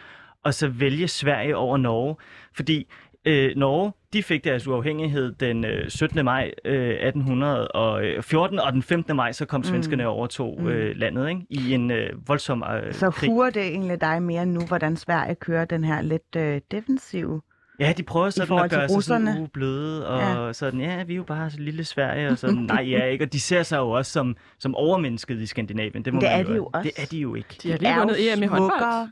[0.43, 2.15] og så vælge Sverige over Norge.
[2.55, 2.87] Fordi
[3.25, 6.25] øh, Norge, de fik deres uafhængighed den øh, 17.
[6.25, 9.15] maj øh, 1814, og den 15.
[9.15, 10.09] maj så kom svenskerne mm.
[10.09, 11.41] overtog øh, landet ikke?
[11.49, 15.65] i en øh, voldsom øh, Så huer det egentlig dig mere nu, hvordan Sverige kører
[15.65, 17.41] den her lidt øh, defensive
[17.79, 20.53] Ja, de prøver sådan at gøre sig sådan ubløde, og ja.
[20.53, 23.25] Sådan, ja, vi er jo bare så lille Sverige, og sådan, nej, ja, ikke?
[23.25, 26.05] Og de ser sig jo også som, som overmennesket i Skandinavien.
[26.05, 26.91] Det, må Det man er de jo også.
[26.97, 27.57] Det er de jo ikke.
[27.63, 29.09] De har lige vundet EM i håndbold.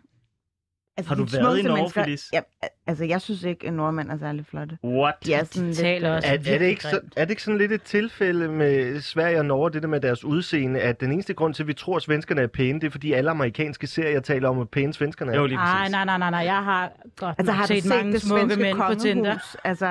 [0.97, 2.29] Altså, Har du de været i Norge, mennesker- Phyllis?
[2.33, 2.39] Ja,
[2.87, 4.77] altså, jeg synes ikke, at nordmænd er særlig flotte.
[4.83, 5.13] What?
[5.25, 5.77] De er sådan De lidt...
[5.79, 9.01] taler også Er, er, det ikke så, er det ikke sådan lidt et tilfælde med
[9.01, 11.73] Sverige og Norge, det der med deres udseende, at den eneste grund til, at vi
[11.73, 14.93] tror, at svenskerne er pæne, det er, fordi alle amerikanske serier taler om, hvor pæne
[14.93, 15.35] svenskerne er?
[15.35, 15.91] Jo, lige Ej, præcis.
[15.91, 16.39] nej, nej, nej, nej.
[16.39, 19.55] Jeg har godt Altså, har du set, set mange det smukke svenske mænd på Tinder.
[19.63, 19.85] Altså,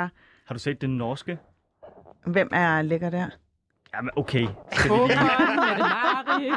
[0.46, 1.38] Har du set det norske?
[2.26, 3.26] hvem er ligger der?
[3.96, 4.46] Jamen, okay.
[4.72, 6.54] Skal vi lige...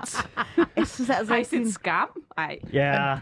[0.78, 1.72] Jeg synes altså sin din...
[1.72, 2.08] skam.
[2.38, 2.58] Ej.
[2.74, 3.18] Ja,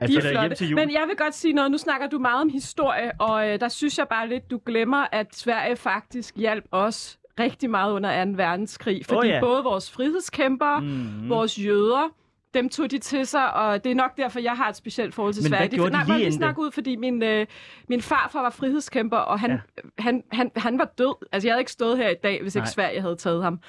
[0.00, 0.56] De altså, er der er flotte.
[0.56, 0.80] til jul.
[0.80, 1.70] Men jeg vil godt sige noget.
[1.70, 5.06] Nu snakker du meget om historie, og øh, der synes jeg bare lidt, du glemmer,
[5.12, 8.30] at Sverige faktisk hjalp os rigtig meget under 2.
[8.34, 9.06] verdenskrig.
[9.06, 9.40] Fordi Åh, ja.
[9.40, 11.28] både vores frihedskæmpere, Mm.
[11.28, 12.08] vores jøder,
[12.54, 15.34] dem tog de til sig, og det er nok derfor, jeg har et specielt forhold
[15.34, 15.68] til Men Sverige.
[15.68, 17.46] hvad gjorde de nej, lige snakke ud, fordi min, øh,
[17.88, 19.58] min farfar var frihedskæmper, og han, ja.
[19.98, 21.26] han, han, han var død.
[21.32, 22.70] Altså, jeg havde ikke stået her i dag, hvis ikke Nej.
[22.72, 23.60] Sverige havde taget ham.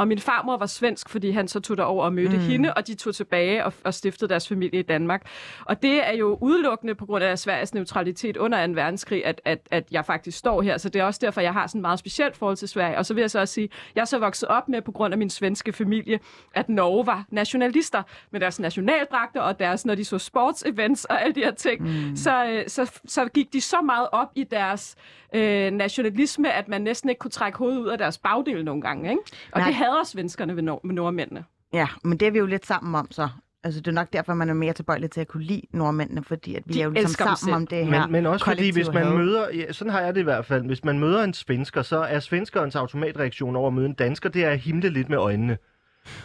[0.00, 2.42] Og min farmor var svensk, fordi han så tog derover og mødte mm.
[2.42, 5.26] hende, og de tog tilbage og, og stiftede deres familie i Danmark.
[5.64, 8.72] Og det er jo udelukkende på grund af Sveriges neutralitet under 2.
[8.72, 10.78] verdenskrig, at, at, at jeg faktisk står her.
[10.78, 12.98] Så det er også derfor, jeg har sådan et meget specielt forhold til Sverige.
[12.98, 15.14] Og så vil jeg så også sige, jeg er så vokset op med, på grund
[15.14, 16.20] af min svenske familie,
[16.54, 21.34] at Norge var nationalister med deres nationaldragter og deres, når de så sportsevents og alle
[21.34, 21.82] de her ting.
[21.82, 22.16] Mm.
[22.16, 24.96] Så, øh, så, så gik de så meget op i deres
[25.34, 29.10] øh, nationalisme, at man næsten ikke kunne trække hovedet ud af deres bagdel nogle gange.
[29.10, 29.22] Ikke?
[29.52, 29.66] Og Nej.
[29.68, 31.44] det hader svenskerne ved, nord- med nordmændene.
[31.72, 33.28] Ja, men det er vi jo lidt sammen om så.
[33.64, 36.54] Altså, det er nok derfor, man er mere tilbøjelig til at kunne lide nordmændene, fordi
[36.54, 38.88] at vi De er jo ligesom sammen om det her Men, men også fordi, hvis
[38.92, 41.82] man møder, ja, sådan har jeg det i hvert fald, hvis man møder en svensker,
[41.82, 45.18] så er svenskerens automatreaktion over at møde en dansker, det er at himle lidt med
[45.18, 45.58] øjnene.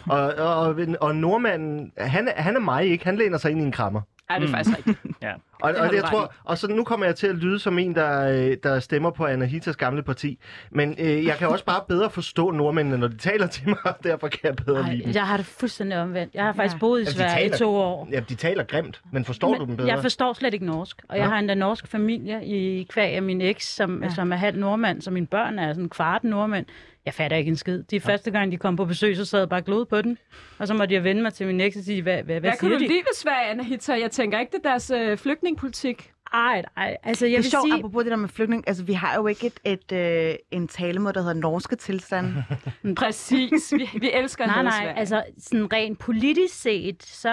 [0.06, 3.64] Og, og, og nordmanden, han, er- han er mig ikke, han læner sig ind i
[3.64, 4.00] en krammer.
[4.30, 4.54] Ej, det er Mm.
[4.54, 4.98] faktisk rigtigt.
[5.22, 5.32] Ja.
[5.60, 7.78] Og, Det og, du jeg tror, og så nu kommer jeg til at lyde som
[7.78, 10.38] en, der, øh, der stemmer på Anahitas gamle parti.
[10.70, 13.94] Men øh, jeg kan også bare bedre forstå nordmændene, når de taler til mig, og
[14.04, 15.14] derfor kan jeg bedre lide Ej, dem.
[15.14, 16.34] jeg har det fuldstændig omvendt.
[16.34, 16.78] Jeg har faktisk Ja.
[16.78, 18.08] boet i Sverige i to år.
[18.12, 19.88] Ja, de taler grimt, men forstår du dem bedre?
[19.88, 21.30] Jeg forstår slet ikke norsk, og jeg Nå.
[21.30, 24.08] har endda norsk familie i kvæg af min eks, som, ja.
[24.08, 24.14] Ja.
[24.14, 26.66] som er halv nordmand, så mine børn er sådan kvart nordmænd.
[27.06, 27.82] Jeg fatter ikke en skid.
[27.82, 30.18] De første gang, de kom på besøg, så sad jeg bare glod på den.
[30.58, 32.52] Og så måtte jeg vende mig til min eks og sige, hvad, hvad, hvad Hvad
[32.60, 32.80] siger du de?
[32.80, 33.92] lide ved Sverige, Anahita?
[34.00, 36.12] Jeg tænker ikke, det er deres øh, flygtningepolitik.
[36.32, 37.74] Ej, ej, altså jeg Det er vil sjovt, sige...
[37.74, 38.64] apropos det der med flygtning.
[38.68, 39.60] Altså, vi har jo ikke et,
[39.92, 42.26] et, øh, en talemåde, der hedder norske tilstand.
[42.96, 43.72] Præcis.
[43.76, 44.98] Vi, vi elsker Nej, nej, Sverige.
[44.98, 47.28] altså sådan rent politisk set, så,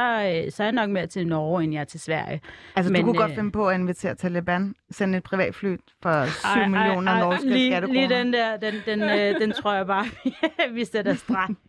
[0.45, 2.41] øh, så er jeg nok mere til Norge, end jeg er til Sverige.
[2.75, 6.25] Altså, Men, du kunne godt øh, finde på at invitere Taliban, sende et privatfly for
[6.25, 8.07] 7 Ej, ej, millioner ej, norske lige, skattekroner.
[8.07, 10.05] lige den der, den, den, øh, den tror jeg bare,
[10.73, 11.15] vi sætter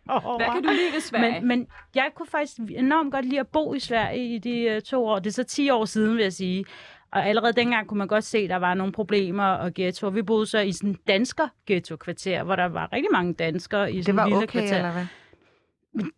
[0.07, 0.37] over.
[0.37, 1.39] Hvad kan du lide ved Sverige?
[1.39, 4.81] Men, men jeg kunne faktisk enormt godt lide at bo i Sverige i de uh,
[4.81, 5.19] to år.
[5.19, 6.65] Det er så 10 år siden, vil jeg sige.
[7.15, 10.09] Og allerede dengang kunne man godt se, at der var nogle problemer og ghettoer.
[10.11, 13.97] Vi boede så i sådan en dansker ghetto-kvarter, hvor der var rigtig mange danskere i
[13.97, 14.77] det sådan var en lille okay, kvarter.
[14.77, 15.05] eller hvad?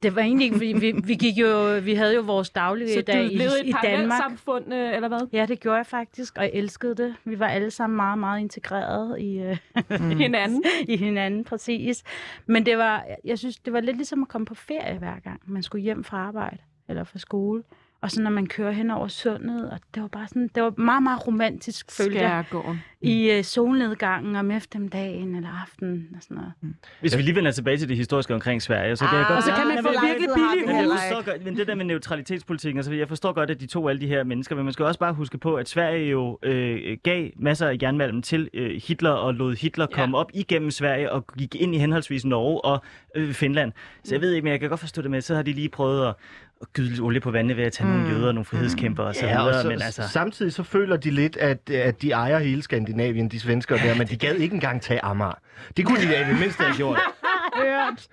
[0.03, 3.01] Det var egentlig ikke, vi, vi, vi, gik jo, vi havde jo vores daglige så
[3.01, 4.21] du dag i, levede i et Danmark.
[4.21, 5.27] samfund, øh, eller hvad?
[5.33, 7.15] Ja, det gjorde jeg faktisk, og jeg elskede det.
[7.25, 9.57] Vi var alle sammen meget, meget integreret i, øh,
[9.99, 10.09] Mm.
[10.23, 10.63] Hinanden.
[10.87, 12.03] i hinanden, præcis.
[12.45, 15.41] Men det var, jeg synes, det var lidt ligesom at komme på ferie hver gang.
[15.45, 16.57] Man skulle hjem fra arbejde
[16.89, 17.63] eller fra skole.
[18.01, 20.73] Og så når man kører hen over sundet, og det var bare sådan, det var
[20.77, 22.81] meget, meget romantisk, følte jeg, Skærgården.
[23.01, 26.53] i øh, solnedgangen om eftermiddagen eller aftenen og sådan noget.
[27.01, 29.37] Hvis vi lige vender tilbage til det historiske omkring Sverige, så kan jeg Ah, godt...
[29.37, 31.57] og så kan Ja, man men få jeg- virkelig billig Men, jeg forstår godt, men
[31.57, 34.55] det der med neutralitetspolitikken, altså jeg forstår godt, at de to alle de her mennesker,
[34.55, 38.21] men man skal også bare huske på, at Sverige jo øh, gav masser af jernmalm
[38.21, 39.95] til øh, Hitler og lod Hitler Ja.
[40.01, 42.81] komme op igennem Sverige og gik ind i henholdsvis Norge og
[43.15, 43.71] øh, Finland.
[44.03, 45.69] Så jeg ved ikke, men jeg kan godt forstå det med, så har de lige
[45.69, 46.13] prøvet at,
[46.61, 47.93] at gyde lidt olie på vandet ved at tage mm.
[47.93, 50.07] nogle jøder og nogle frihedstkæmper og så Ja, og videre, så, men altså...
[50.07, 54.07] samtidig så føler de lidt, at, at de ejer hele Skandinavien, de svenskere der, men
[54.07, 55.39] de gad ikke engang tage Amager.
[55.77, 56.99] Det kunne de da i det mindste have gjort.
[57.61, 58.07] Hørt.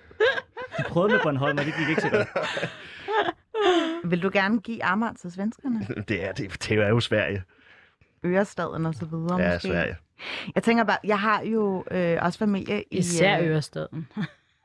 [0.77, 2.27] De prøvede med Bornholm, og det gik ikke så godt.
[4.11, 5.87] Vil du gerne give Amager til svenskerne?
[6.09, 7.43] Det er, det, det er jo Sverige.
[8.25, 9.67] Ørestaden og så videre Ja, måske?
[9.67, 9.95] Sverige.
[10.55, 14.07] Jeg tænker bare, jeg har jo øh, også familie i, Især øh, Ørestaden.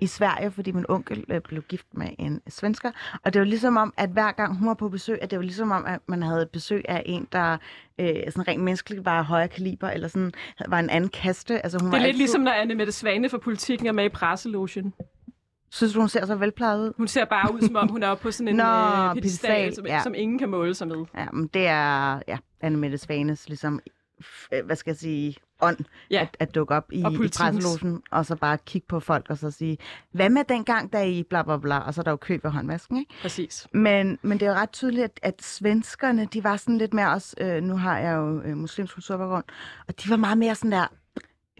[0.01, 2.91] I Sverige, fordi min onkel øh, blev gift med en svensker.
[3.25, 5.43] Og det var ligesom om, at hver gang hun var på besøg, at det var
[5.43, 7.57] ligesom om, at man havde et besøg af en, der
[8.01, 10.33] øh, sådan rent menneskeligt var højere kaliber, eller sådan
[10.69, 11.63] var en anden kaste.
[11.65, 13.93] Altså, hun Det var er lidt altid, ligesom, når Anne Mette Svane fra politikken er
[13.93, 14.95] med i presselogen.
[15.73, 16.93] Synes du, hun ser så velplejet ud?
[16.97, 19.75] Hun ser bare ud, som om hun er oppe på sådan en Nå, øh, pedestal,
[19.75, 20.03] som, ja.
[20.03, 21.05] som ingen kan måle sig med.
[21.17, 23.81] Ja, men det er ja, Anne Mette Svanes ligesom
[24.65, 25.79] hvad skal jeg sige, ånd
[26.11, 26.21] Ja.
[26.21, 29.39] at, at dukke op i, Og i presselogen, og så bare kigge på folk og
[29.39, 29.79] så sige,
[30.13, 32.51] hvad med dengang, da I bla bla bla, og så er der jo kø ved
[32.51, 33.15] håndvasken, ikke?
[33.23, 33.67] Præcis.
[33.73, 37.11] Men, men det er jo ret tydeligt, at, at svenskerne, de var sådan lidt mere
[37.11, 39.45] også, øh, nu har jeg jo øh, muslimsk kulturbaggrund,
[39.89, 40.87] og de var meget mere sådan der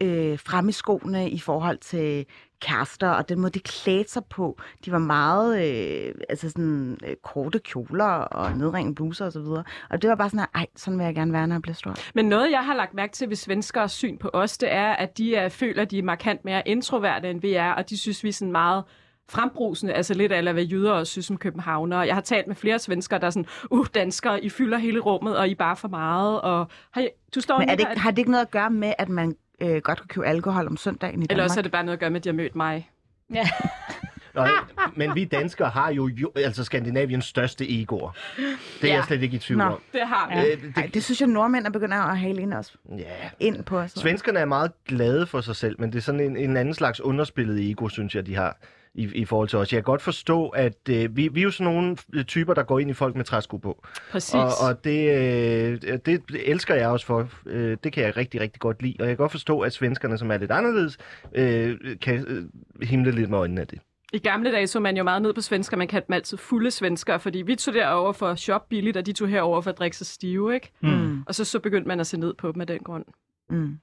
[0.01, 2.25] øh, frem i skoene i forhold til
[2.61, 4.59] kærester, og den måde, de klædte sig på.
[4.85, 9.63] De var meget, øh, altså sådan øh, korte kjoler og nedringede bluser og så videre.
[9.89, 11.75] Og det var bare sådan, at, ej, sådan vil jeg gerne være, når jeg bliver
[11.75, 11.95] stor.
[12.15, 15.17] Men noget, jeg har lagt mærke til ved svenskers syn på os, det er, at
[15.17, 18.29] de er, føler, de er markant mere introverte, end vi er, og de synes, vi
[18.29, 18.83] er sådan meget
[19.29, 21.99] frembrusende, altså lidt af hvad jyder også synes om københavnere.
[21.99, 25.37] Jeg har talt med flere svenskere, der er sådan, uh, danskere, I fylder hele rummet,
[25.37, 28.01] og I er bare for meget, og har du står Men er og det, ikke-
[28.01, 30.77] har det ikke noget at gøre med, at man øh, godt kan købe alkohol om
[30.77, 31.31] søndagen i Danmark?
[31.31, 32.89] eller også er det bare noget at gøre med, at de har mødt mig.
[33.33, 33.47] Ja.
[34.35, 34.47] Nå,
[34.95, 38.11] men vi danskere har jo, jo altså Skandinaviens største egoer.
[38.37, 38.47] Det
[38.83, 38.93] er Ja.
[38.95, 39.63] jeg slet ikke i tvivl Nå.
[39.63, 39.81] om.
[39.93, 40.35] Det har vi.
[40.35, 40.55] Ja.
[40.55, 43.03] Øh, Ej, det synes jeg, nordmænd er begyndt at hale ind, også, Ja,
[43.39, 43.91] ind på os.
[43.91, 47.01] Svenskerne er meget glade for sig selv, men det er sådan en, en anden slags
[47.01, 48.57] underspillet ego, synes jeg, de har
[48.93, 49.73] i, i forhold til os.
[49.73, 52.79] Jeg kan godt forstå, at øh, vi, vi er jo sådan nogle typer, der går
[52.79, 53.85] ind i folk med træsko på.
[54.11, 54.33] Præcis.
[54.33, 57.29] Og, og det, øh, det elsker jeg også for.
[57.45, 58.95] Øh, det kan jeg rigtig, rigtig godt lide.
[58.99, 60.97] Og jeg kan godt forstå, at svenskerne, som er lidt anderledes,
[61.35, 62.45] øh, kan øh,
[62.87, 63.79] himle lidt med øjnene af det.
[64.13, 65.77] I gamle dage så man jo meget ned på svensker.
[65.77, 69.05] Man kaldte dem altid fulde svensker, fordi vi tog derover for at shoppe billigt, og
[69.05, 70.71] de tog herover for at drikke sig stive, ikke?
[70.81, 71.23] Mm.
[71.27, 73.05] Og så, så begyndte man at se ned på dem af den grund.
[73.49, 73.79] Mm.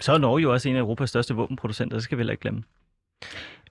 [0.00, 2.40] Så er Norge jo også en af Europas største våbenproducenter, det skal vi heller ikke
[2.40, 2.62] glemme.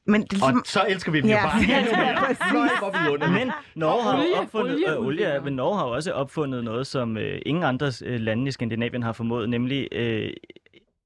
[0.05, 0.55] Men det er ligesom...
[0.57, 1.45] Og så elsker vi dem jo Ja.
[1.45, 2.79] bare endnu mere.
[2.79, 3.31] Hvor vi under.
[3.31, 6.11] Men Norge har, Olie, jo opfundet, olie, øh, olie, ja, men Norge har jo også
[6.11, 10.33] opfundet noget, som øh, ingen andre øh, lande i Skandinavien har formået, nemlig øh,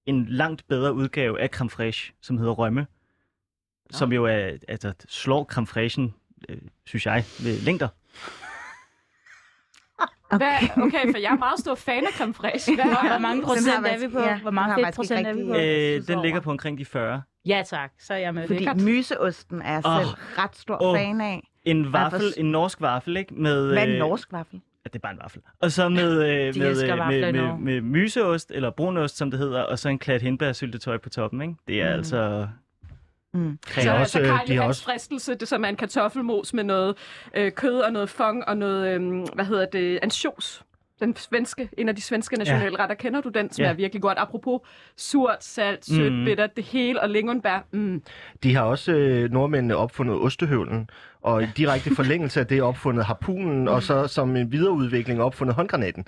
[0.06, 2.88] en langt bedre udgave af creme fraiche, som hedder rømme.
[3.92, 6.14] Som jo er, altså, slår creme fraichen,
[6.50, 7.88] øh, synes jeg, ved længder.
[10.38, 12.76] Hvad, okay, for jeg er meget stor fan af creme fraiche.
[12.76, 14.20] Hvad Hvor mange procent er vi på?
[14.20, 15.56] ja, Hvor mange ikke er vi på?
[15.56, 17.22] Øh, den ligger på omkring de 40.
[17.46, 18.48] Ja tak, så er jeg med.
[18.48, 18.82] Fordi Lækkert.
[18.82, 19.98] myseosten er jeg Åh.
[20.00, 20.98] selv ret stor Åh.
[20.98, 21.48] fan af.
[21.64, 23.34] En vaffel, for- en norsk vaffel, ikke?
[23.34, 24.62] Med, Hvad er en øh, norsk vaffel?
[24.86, 25.42] Ja, det er bare en vaffel.
[25.62, 27.60] Og så med, øh, med, øh, med, med, Norge.
[27.62, 31.56] med myseost, eller brunost, som det hedder, og så en klat hindbærsyltetøj på toppen, ikke?
[31.68, 31.94] Det er Mm.
[31.98, 32.48] altså...
[33.34, 33.60] Mm.
[33.68, 36.54] Så er også, altså Karl de har Johans også- fristelse, det som er en kartoffelmos
[36.54, 36.96] med noget
[37.36, 40.64] øh, kød og noget fong og noget, øh, hvad hedder det, ansjos.
[41.00, 42.96] Den svenske, en af de svenske nationalretter.
[42.96, 43.70] Kender du den, som Ja.
[43.70, 44.18] er virkelig godt?
[44.18, 44.60] Apropos
[44.98, 46.20] surt, salt, sødt, Mm.
[46.20, 46.26] mm.
[46.26, 47.66] bittert, det hele og lingonbær.
[47.72, 48.04] Mm.
[48.44, 50.90] De har også øh, nordmændene opfundet ostehøvlen,
[51.22, 56.06] og i direkte forlængelse af det opfundet harpunen, og så som en videreudvikling opfundet håndgranaten.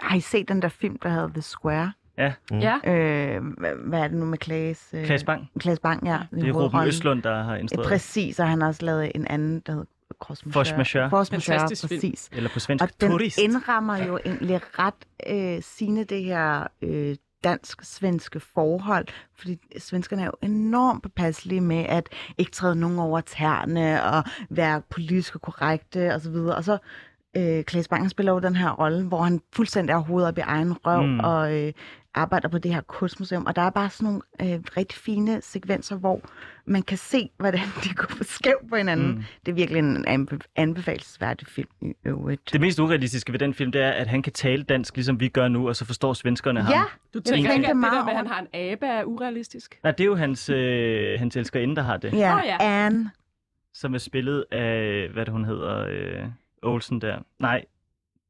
[0.00, 1.92] Har I set den der film, der hedder The Square?
[2.18, 2.58] Ja, Mm.
[2.58, 3.42] Ja, Øh,
[3.86, 4.94] hvad, er det nu med Klaas?
[4.94, 5.50] Øh, Klaas Bang.
[5.58, 6.18] Klaas Bang, ja.
[6.34, 7.88] Det er Ruben Østlund, der har Ja, instrueret.
[7.88, 9.86] præcis, og han har også lavet en anden, der hedder
[10.22, 11.10] Force Majeure.
[11.10, 12.00] Force Majeure, Fantastisk film.
[12.00, 12.28] præcis.
[12.32, 13.38] Eller på svensk, Og den turist.
[13.38, 14.94] indrammer jo egentlig ret
[15.26, 19.06] øh, sine det her øh, dansk-svenske forhold,
[19.38, 24.82] fordi svenskerne er jo enormt påpasselige med at ikke træde nogen over tæerne og være
[24.90, 26.34] politisk korrekte osv.
[26.34, 26.78] Og så
[27.36, 30.40] øh, Klaas Bang spiller jo den her rolle, hvor han fuldstændig er hovedet op i
[30.40, 31.20] egen røv mm.
[31.20, 31.72] og øh,
[32.16, 33.46] arbejder på det her kunstmuseum.
[33.46, 36.20] Og der er bare sådan nogle øh, rigtig fine sekvenser, hvor
[36.64, 39.08] man kan se, hvordan de går på skæv på hinanden.
[39.08, 39.24] Mm.
[39.46, 42.52] Det er virkelig en anbe- anbefalesværdig film i øvrigt.
[42.52, 45.28] Det mest urealistiske ved den film, det er, at han kan tale dansk, ligesom vi
[45.28, 46.72] gør nu, og så forstår svenskerne ham.
[46.72, 46.82] Ja,
[47.14, 49.78] du Jeg tænker at det meget der med, at han har en abe, er urealistisk?
[49.82, 52.12] Nej, det er jo hans, øh, hans elskerinde, der har det.
[52.12, 52.56] Ja, Åh, ja.
[52.60, 53.10] Anne.
[53.74, 56.24] Som er spillet af, hvad det hun hedder, øh,
[56.62, 57.18] Olsen der.
[57.38, 57.64] Nej,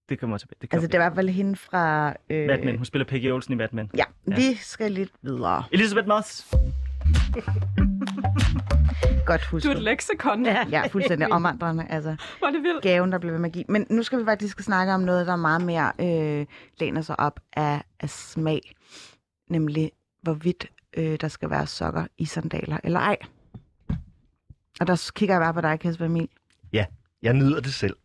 [0.09, 0.57] det kommer tilbage.
[0.61, 0.78] Det, kommer.
[0.82, 2.14] Altså, det er i hvert fald hende fra...
[2.30, 2.76] Øh, Mad Men.
[2.76, 3.90] Hun spiller Peggy Olsen i Mad Men.
[3.96, 4.34] Ja, Ja.
[4.36, 5.64] vi skal lidt videre.
[5.72, 6.46] Elizabeth Moss.
[9.26, 9.70] Godt Du er husket.
[9.72, 10.44] et leksikon.
[10.46, 10.66] Ja.
[10.70, 11.86] Ja, fuldstændig omvandrende.
[11.90, 12.82] Altså, Hvor er det vildt.
[12.82, 13.64] gaven, der blev ved magi.
[13.68, 15.92] Men nu skal vi faktisk snakke om noget, der er meget mere
[16.40, 16.46] øh,
[16.80, 18.61] læner sig op af, af smag.
[19.50, 19.90] Nemlig,
[20.22, 23.16] hvorvidt øh, der skal være sokker i sandaler eller ej.
[24.80, 26.28] Og der kigger jeg bare på dig, Kasper Emil.
[27.22, 27.96] Jeg nyder det selv.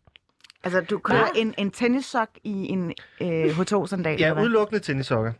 [0.64, 4.10] Altså, du kører en, en tennissok i en øh, H2-sandal.
[4.10, 4.42] Jeg eller er hvad?
[4.42, 5.32] udelukkende tennissokker.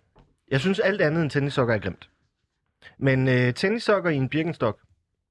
[0.51, 2.09] Jeg synes alt andet end tennissokker er grimt.
[2.99, 4.79] Men øh, tennissokker i en birkenstok,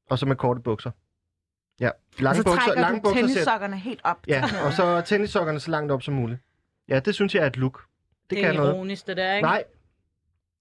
[0.09, 0.91] og så med korte bukser.
[1.79, 1.89] Ja,
[2.19, 4.17] lange Og så bukser, trækker lange du bukser ser, tennissokkerne helt op.
[4.27, 6.39] Ja, og så tennissokkerne så langt op som muligt.
[6.89, 7.81] Ja, det synes jeg er et look.
[7.81, 8.73] Det, Det kan er noget.
[8.73, 9.45] ironisk, det der, ikke?
[9.47, 9.63] Nej.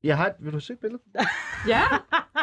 [0.03, 1.03] Jeg har et, vil du se et billede?
[1.69, 1.81] Ja,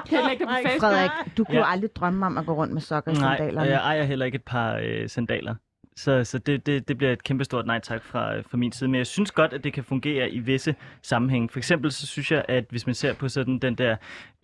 [0.07, 0.81] kan jeg lægge det på Nej, Facebook?
[0.81, 1.63] Frederik, du kunne Ja.
[1.65, 1.71] ja.
[1.71, 3.61] aldrig drømme om at gå rundt med sokker i Nej, sandalerne.
[3.67, 5.55] og jeg ejer heller ikke et par øh, sandaler.
[5.97, 8.89] Så, så det, det, det bliver et kæmpestort nej tak fra, øh, fra min side.
[8.89, 11.49] Men jeg synes godt, at det kan fungere i visse sammenhænge.
[11.49, 13.95] For eksempel så synes jeg, at hvis man ser på sådan den der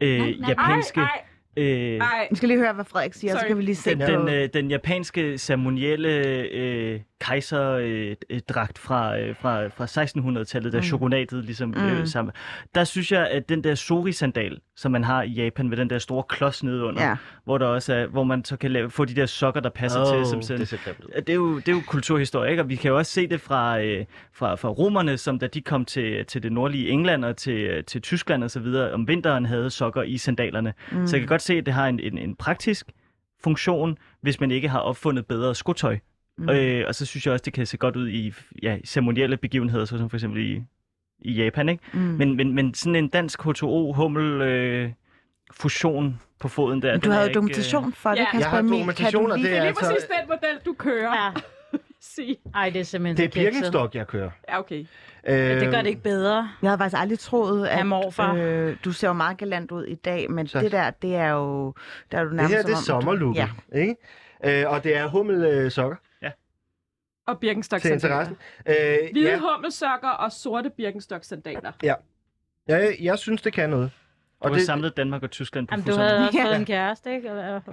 [0.02, 0.50] øh, Nej, nej.
[0.50, 1.00] japanske...
[1.02, 1.22] Ej,
[1.58, 3.48] Øh, ej, Vi skal lige høre, hvad Frederik siger, og så Sorry.
[3.48, 6.10] kan vi lige se den, den, øh, den japanske ceremonielle
[6.52, 10.84] øh, kejserdragt øh, dragt fra, øh, fra, fra 1600-tallet, der Mm.
[10.84, 11.84] shogunatet ligesom Mm.
[11.86, 12.34] øh, sammen.
[12.76, 15.98] Der synes jeg, at den der sori-sandal, som man har i Japan, med den der
[16.00, 17.16] store klods nedenunder, Ja.
[17.44, 20.02] hvor, der også er, hvor man så kan lave, få de der sokker, der passer
[20.02, 20.26] Åh, til.
[20.26, 20.70] Som sådan, det
[21.28, 22.64] det er, jo, det er jo kulturhistorie, ikke?
[22.64, 25.62] og vi kan jo også se det fra, øh, fra, fra romerne, som da de
[25.62, 29.08] kom til, til det nordlige England og til, øh, til Tyskland og så videre, om
[29.08, 30.74] vinteren havde sokker i sandalerne.
[30.92, 31.08] Mm.
[31.08, 32.86] Så jeg kan godt se, at det har en, en, en praktisk
[33.44, 35.98] funktion, hvis man ikke har opfundet bedre skotøj.
[36.38, 36.50] Mm.
[36.50, 39.86] Øh, og så synes jeg også, det kan se godt ud i ja, ceremonielle begivenheder,
[39.86, 40.64] såsom for eksempel i,
[41.20, 41.70] i Japan.
[41.70, 41.84] Ikke?
[41.94, 42.00] Mm.
[42.00, 44.90] Men, men, men sådan en dansk H2O hummel øh,
[45.52, 46.92] fusion på foden der.
[46.92, 48.24] Men du er havde ikke, øh, dokumentation for det, Ja.
[48.32, 49.86] Kasper Jeg har dokumentation, du og det Det er er lige altså...
[49.86, 51.14] præcis den model, du kører.
[51.24, 51.32] Ja.
[52.02, 52.38] Sig.
[52.56, 53.44] Ej, det er simpelthen Det er.
[53.52, 54.30] Birkenstock, jeg kører.
[54.50, 54.86] Ja, okay.
[55.28, 56.50] Øh, Det gør det ikke bedre.
[56.62, 58.36] Jeg havde faktisk aldrig troet, at morfar.
[58.36, 61.30] øh, du ser jo meget galant ud i dag, men Så- det der, det er
[61.30, 61.74] jo,
[62.12, 63.78] der er du Det nærmest her, det er som om, du- sommerlooket, Ja.
[63.80, 63.96] ikke?
[64.46, 65.98] Øh, og det er hummel øh, sokker
[67.28, 68.38] Og Birkenstock til interessen.
[68.66, 68.76] Øh,
[69.12, 71.72] Hvide ja, hummelsokker og sorte Birkenstock sandaler.
[72.68, 73.92] jeg, jeg synes, det kan noget.
[74.44, 76.46] Du har det, samlet Danmark og Tyskland på Jamen, du havde også Ja.
[76.46, 77.28] fået en kæreste, ikke?
[77.30, 77.60] Eller,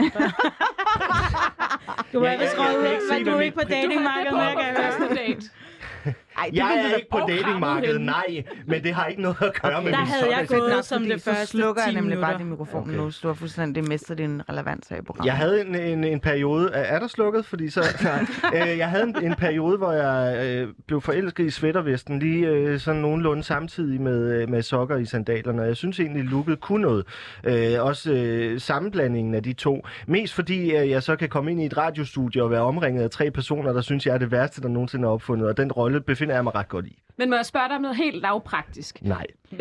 [2.13, 4.55] du Ja, er vist røget ud, men du er ikke på datingmarkedet Du kan det
[4.57, 4.93] på høre.
[4.93, 5.41] første date.
[6.41, 9.93] Ej, jeg er ikke på datingmarkedet, nej, men det har ikke noget at gøre med
[9.93, 12.39] Der min havde jeg gået Nok, som det så første slukker jeg 10 nemlig bare
[12.39, 12.91] din mikrofon Okay.
[12.91, 13.01] okay.
[13.01, 15.27] nu, så du har fuldstændig mistet din relevans her i programmet.
[15.27, 16.71] Jeg havde en, en, en periode...
[16.73, 17.47] Er er der slukket?
[17.47, 17.81] Fordi så...
[18.03, 18.71] Nej.
[18.73, 22.79] Øh, jeg havde en, en periode, hvor jeg øh, blev forelsket i sweatervesten lige øh,
[22.81, 25.63] sådan nogenlunde samtidig med, øh, med sokker i sandalerne.
[25.63, 27.07] Jeg synes egentlig, looket kunne noget.
[27.45, 29.87] Øh, også øh, sammenblandingen af de to.
[30.07, 33.11] Mest fordi øh, jeg så kan komme ind i et radiostudie og være omringet af
[33.11, 35.49] tre personer, der synes, jeg er det værste, der nogensinde er opfundet.
[35.49, 37.01] Og den rolle befinder jeg mig ret godt i.
[37.21, 39.03] Men må jeg spørge dig om noget helt lavpraktisk?
[39.03, 39.27] Nej.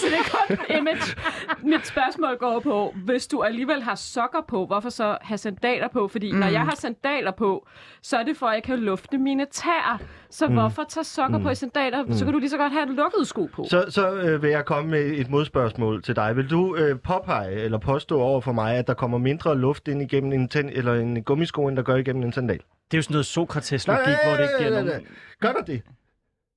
[0.00, 1.16] Så det er kun image.
[1.62, 6.08] Mit spørgsmål går på, hvis du alligevel har sokker på, hvorfor så have sandaler på?
[6.08, 6.38] Fordi mm.
[6.38, 7.68] når jeg har sandaler på,
[8.02, 9.98] så er det for, at jeg kan lufte mine tæer.
[10.30, 10.54] Så mm.
[10.54, 11.44] hvorfor tage sokker mm.
[11.44, 12.02] på i sandaler?
[12.02, 12.12] Mm.
[12.12, 13.64] Så kan du lige så godt have en lukket sko på.
[13.70, 16.36] Så, så øh, vil jeg komme med et modspørgsmål til dig.
[16.36, 20.02] Vil du øh, påpege eller påstå over for mig, at der kommer mindre luft ind
[20.02, 22.60] igennem en, ten, eller en gummisko, end der gør igennem en sandal?
[22.92, 25.06] Det er jo sådan noget Sokrates-logik, hvor det ikke giver nogen...
[25.40, 25.82] Gør der det?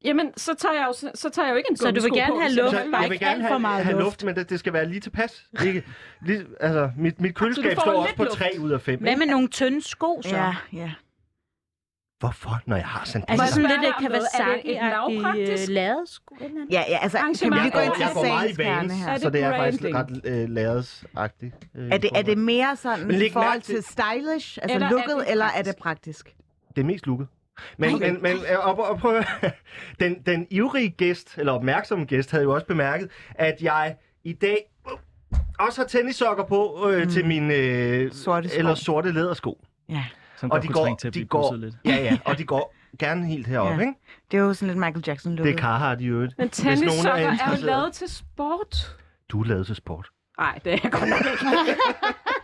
[0.04, 2.34] Jamen, så tager jeg jo, så tager jeg jo ikke en Så du vil gerne
[2.34, 4.04] på, have luft, Så bare jeg vil ikke gerne alt for have, meget have luft.
[4.04, 5.46] luft, men det, det skal være lige tilpas.
[5.66, 5.84] Ikke?
[6.22, 8.38] Lige, altså, mit, mit køleskab står også på luft.
[8.38, 9.00] 3 ud af 5.
[9.00, 10.36] Hvad med nogle tynde sko, så?
[10.36, 10.92] Ja, ja.
[12.20, 13.72] Hvorfor, når jeg har Altså sådan lidt?
[13.72, 16.36] Er det et Kawasaki-agtige lavpraktisk- øh, ladesko.
[16.41, 16.68] eller noget?
[16.72, 19.09] Ja, ja, altså, kan vi lige gå ind jeg, til sagens kerne her?
[19.13, 20.49] Er så det er faktisk ret øh.
[21.76, 25.32] Øh, Er det, er det mere sådan i forhold til- stylish, altså Eller er lukket,
[25.32, 26.36] eller er det praktisk?
[26.76, 27.28] Det er mest lukket.
[27.78, 28.09] Men, Okay.
[28.11, 29.24] men, men øh, op, op, høre.
[29.99, 34.57] den, den ivrige gæst, eller opmærksomme gæst, havde jo også bemærket, at jeg i dag
[34.91, 34.97] øh,
[35.59, 37.09] også har tennissokker på øh, mm.
[37.09, 38.57] til mine øh, Sorte sko.
[38.59, 39.66] eller sorte lædersko.
[39.89, 40.03] Ja.
[40.38, 41.76] Som Og de går, til at de går, lidt.
[41.86, 43.80] ja, ja, og de går gerne helt heroppe, Ja.
[43.80, 43.94] ikke?
[44.32, 45.54] Det er jo sådan lidt Michael Jackson Det lukket.
[45.56, 46.34] er Carhartt i øvrigt.
[46.38, 48.96] Men nogen er tennissokker er jo lavet til sport.
[49.30, 50.10] Du er lavet til sport.
[50.40, 51.46] Nej, det er jeg godt nok ikke.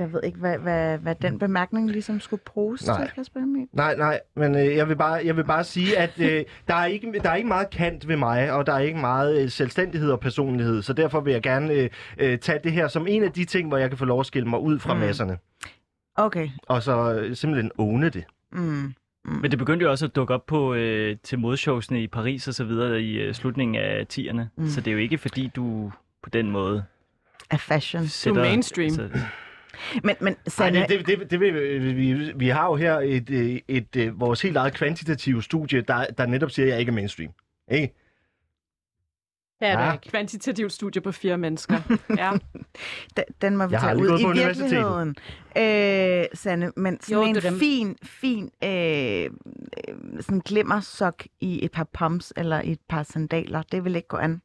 [0.00, 3.04] Jeg ved ikke, hvad, hvad, hvad den bemærkning ligesom skulle bruges Nej.
[3.04, 3.66] til, Kasper Emil.
[3.72, 6.84] Nej, nej, men øh, jeg, vil bare, jeg vil bare sige, at øh, der, er
[6.86, 10.10] ikke, der er ikke meget kant ved mig, og der er ikke meget øh, selvstændighed
[10.10, 13.32] og personlighed, så derfor vil jeg gerne øh, øh, tage det her som en af
[13.32, 15.00] de ting, hvor jeg kan få lov at skille mig ud fra Mm.
[15.00, 15.06] mm.
[15.06, 15.38] masserne,
[16.16, 16.48] Okay.
[16.68, 18.24] og så øh, simpelthen åne det.
[18.52, 18.92] Mm.
[19.24, 22.54] Men det begyndte jo også at dukke op på øh, til modshowsene i Paris og
[22.54, 24.32] så videre i øh, slutningen af 10'erne.
[24.32, 24.48] Mm.
[24.56, 24.68] Mm.
[24.68, 25.92] Så det er jo ikke fordi, du
[26.22, 26.84] på den måde
[27.50, 28.06] Af fashion.
[28.06, 28.42] sætter...
[28.42, 28.84] mainstream.
[29.00, 29.08] Altså,
[30.04, 33.30] Men, men Ej, Sanne, det, det, det, det vil, vi, vi har jo her et,
[33.30, 36.80] øh, et, et, et, vores helt eget kvantitative studie, der, der netop siger, at jeg
[36.80, 37.32] ikke er mainstream.
[37.70, 37.94] Ikke?
[39.60, 39.92] Det er Ja.
[39.92, 40.08] ikke.
[40.10, 41.74] Kvantitativt studie på fire mennesker.
[42.18, 42.30] Ja.
[43.16, 45.16] den, den må vi Jeg tage ud i virkeligheden.
[45.58, 47.58] Øh, Sanne, men sådan Jo, en det er dem.
[47.58, 48.70] fin, fin øh,
[49.24, 49.30] øh,
[50.20, 54.16] sådan glimmersok i et par pumps eller i et par sandaler, det vil ikke gå
[54.16, 54.42] an.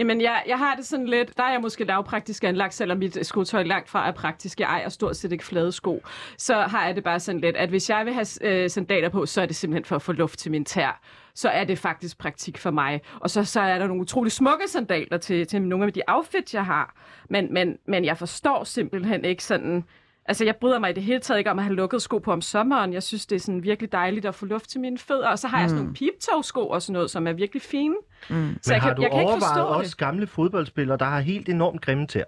[0.00, 3.26] Jamen, jeg, jeg har det sådan lidt, der er jeg måske lavpraktisk anlagt, selvom mit
[3.26, 4.60] skotøj langt fra er praktisk.
[4.60, 6.02] Jeg ejer stort set ikke flade sko.
[6.38, 9.26] Så har jeg det bare sådan lidt, at hvis jeg vil have øh, sandaler på,
[9.26, 11.00] så er det simpelthen for at få luft til min tær.
[11.34, 13.00] Så er det faktisk praktik for mig.
[13.20, 16.54] Og så, så er der nogle utrolig smukke sandaler til, til nogle af de outfits,
[16.54, 16.94] jeg har.
[17.30, 19.84] Men, men, men jeg forstår simpelthen ikke sådan...
[20.26, 22.32] Altså, jeg bryder mig i det hele taget ikke om at have lukket sko på
[22.32, 22.92] om sommeren.
[22.92, 25.28] Jeg synes, det er sådan virkelig dejligt at få luft til mine fødder.
[25.28, 27.94] Og så har jeg sådan nogle piptog-sko og sådan noget, som er virkelig fine.
[27.94, 28.34] Mm.
[28.62, 31.20] Så Men jeg har kan, du jeg kan ikke forstå også gamle fodboldspillere, der har
[31.20, 32.24] helt enormt grimme tæer?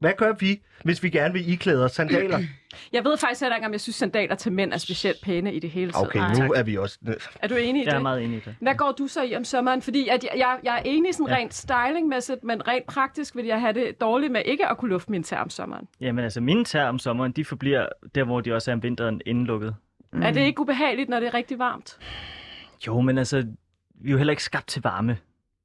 [0.00, 2.38] Hvad gør vi, hvis vi gerne vil iklæde os sandaler?
[2.92, 5.58] Jeg ved faktisk heller ikke, om jeg synes, sandaler til mænd er specielt pæne i
[5.58, 6.06] det hele taget.
[6.06, 6.98] Okay, nu er vi også...
[7.42, 8.02] Er du enig i Jeg er det?
[8.02, 8.54] meget enig i det.
[8.60, 9.82] Hvad går du så i om sommeren?
[9.82, 13.60] Fordi at jeg, jeg, jeg er enig sådan rent stylingmæssigt, men rent praktisk vil jeg
[13.60, 15.88] have det dårligt med ikke at kunne lufte min tær om sommeren.
[16.00, 19.20] Jamen altså, mine tær om sommeren, de forbliver der, hvor de også er om vinteren
[19.26, 19.74] indelukket.
[20.12, 20.22] Mm.
[20.22, 21.98] Er det ikke ubehageligt, når det er rigtig varmt?
[22.86, 23.36] Jo, men altså,
[24.00, 25.18] vi er jo heller ikke skabt til varme,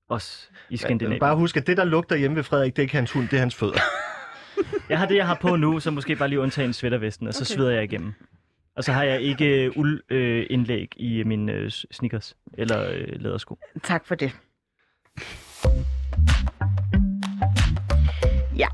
[0.10, 1.20] os i Skandinavien.
[1.20, 3.34] Bare husk, at det, der lugter hjemme ved Frederik, det er ikke hans hund, det
[3.38, 3.80] er hans fødder.
[4.90, 7.44] Jeg har det, jeg har på nu, så måske bare lige undtagen sweatervesten, og så
[7.44, 7.56] Okay.
[7.56, 8.14] sveder jeg igennem.
[8.76, 13.58] Og så har jeg ikke uldindlæg øh, indlæg i mine øh, sneakers eller øh, lædersko.
[13.84, 14.32] Tak for det.
[18.58, 18.68] Ja.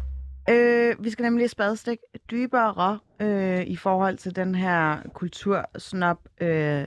[0.50, 1.98] Øh, vi skal nemlig et spadestik
[2.32, 6.86] dybere øh, i forhold til den her kultursnop øh,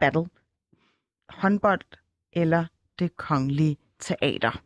[0.00, 0.26] battle.
[1.28, 1.80] Håndbold
[2.32, 2.64] eller
[2.98, 4.62] det kongelige teater.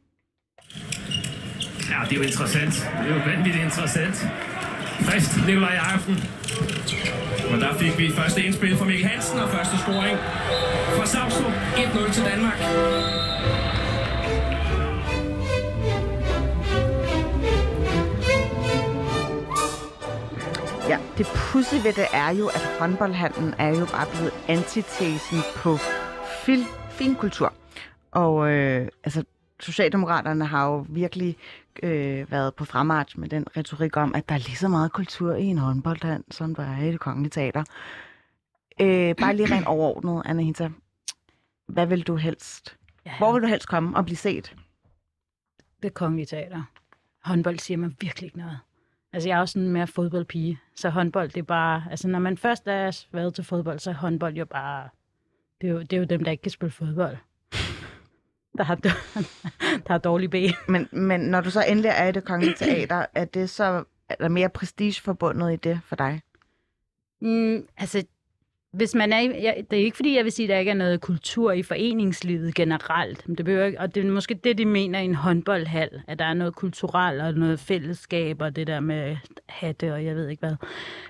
[1.91, 2.75] Ja, det er jo interessant.
[2.75, 4.17] Det er jo vanvittigt interessant.
[5.07, 6.17] Frist, Nikolaj Jacobsen.
[7.53, 10.19] Og der fik vi første indspil fra Mikkel Hansen og første scoring
[10.97, 12.59] fra Samsung 1-0 til Danmark.
[20.89, 25.77] Ja, det pussy ved det er jo, at håndboldhandlen er jo bare blevet antitesen på
[26.45, 27.53] fil, finkultur.
[28.13, 29.25] Og øh, altså,
[29.63, 31.37] Socialdemokraterne har jo virkelig
[31.83, 35.35] øh, været på fremarch med den retorik om, at der er lige så meget kultur
[35.35, 37.65] i en håndboldhand, som der er i det kongelige teater.
[38.81, 40.71] Øh, bare lige rent overordnet, Anahita.
[41.67, 42.77] Hvad vil du helst?
[43.07, 44.55] Ja, Hvor vil du helst komme og blive set?
[45.83, 46.63] det kongelige teater.
[47.25, 48.59] Håndbold siger mig virkelig ikke noget.
[49.13, 51.85] Altså, jeg er også sådan mere fodboldpige, så håndbold, det er bare...
[51.91, 54.89] Altså, når man først er været til fodbold, så er håndbold jo bare...
[55.61, 57.17] Det er jo, det er jo dem, der ikke kan spille fodbold.
[58.59, 58.75] Der har,
[59.87, 60.53] der har dårlige ben.
[60.69, 64.15] Men, men når du så endelig er i det kongelige teater, er det så er
[64.21, 66.21] der mere prestige forbundet i det for dig?
[67.21, 68.05] Mm, altså,
[68.73, 70.75] hvis man er, jeg, det er ikke fordi, jeg vil sige, at der ikke er
[70.75, 73.29] noget kultur i foreningslivet generelt.
[73.29, 76.19] Men det behøver ikke, og det er måske det, de mener i en håndboldhal, at
[76.19, 79.17] der er noget kulturelt og noget fællesskab og det der med
[79.49, 80.57] hatte og jeg ved ikke hvad.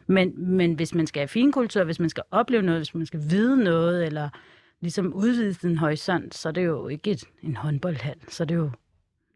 [0.06, 3.06] Men, men hvis man skal have fin kultur, hvis man skal opleve noget, hvis man
[3.06, 4.28] skal vide noget, eller
[4.82, 8.54] ligesom udvide sin horisont, så er det jo ikke et, en håndboldhal, så er det
[8.54, 8.70] jo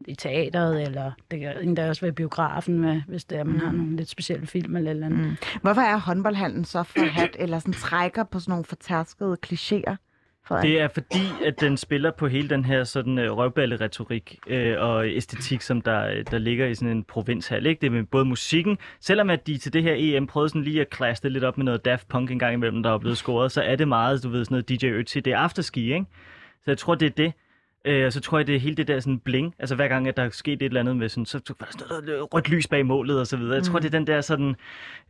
[0.07, 3.71] i teateret, eller det kan endda også være biografen, med, hvis det er, man har
[3.71, 5.19] nogle lidt specielle film eller eller andet.
[5.19, 5.59] Mm.
[5.61, 9.95] Hvorfor er håndboldhandlen så forhat, eller sådan trækker på sådan nogle fortærskede klichéer?
[10.47, 10.67] Frederik?
[10.69, 15.07] Det er fordi, at den spiller på hele den her sådan øh, røvballe-retorik øh, og
[15.09, 17.65] æstetik, som der, der ligger i sådan en provinshal.
[17.65, 17.81] Ikke?
[17.81, 20.81] Det er med både musikken, selvom at de til det her EM prøvede sådan lige
[20.81, 23.17] at klasse det lidt op med noget Daft Punk en gang imellem, der er blevet
[23.17, 26.05] scoret, så er det meget, du ved, sådan noget DJ Ötzi, det er afterski, ikke?
[26.63, 27.33] Så jeg tror, det er det.
[27.87, 29.53] Øh, og så tror jeg, det er hele det der sådan bling.
[29.59, 31.65] Altså hver gang, at der er sket et eller andet med sådan, så, så var
[31.65, 33.55] der sådan noget rødt lys bag målet og så videre.
[33.55, 34.55] Jeg tror, det er den der sådan,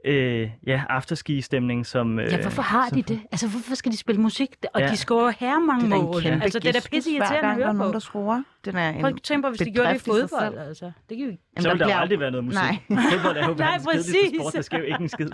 [0.06, 2.20] øh, ja, afterski-stemning, som...
[2.20, 3.22] Øh, Ja, hvorfor har som, de det?
[3.32, 4.56] Altså, hvorfor skal de spille musik?
[4.74, 4.88] Og Ja.
[4.88, 6.26] de scorer her mange er mål.
[6.28, 7.94] Altså, det er da pisse irriterende at der er høre nogen, på.
[7.94, 8.44] der scorer.
[8.66, 10.58] Den er en Prøv at tænke på, hvis de gjorde det i sig fodbold.
[10.58, 10.92] Altså.
[11.10, 12.60] Det kan jo Så der vil der jo bliver- aldrig være noget musik.
[12.60, 12.78] Nej.
[13.12, 14.16] Fodbold er jo Nej, præcis.
[14.40, 15.30] sport, der sker jo ikke en skid.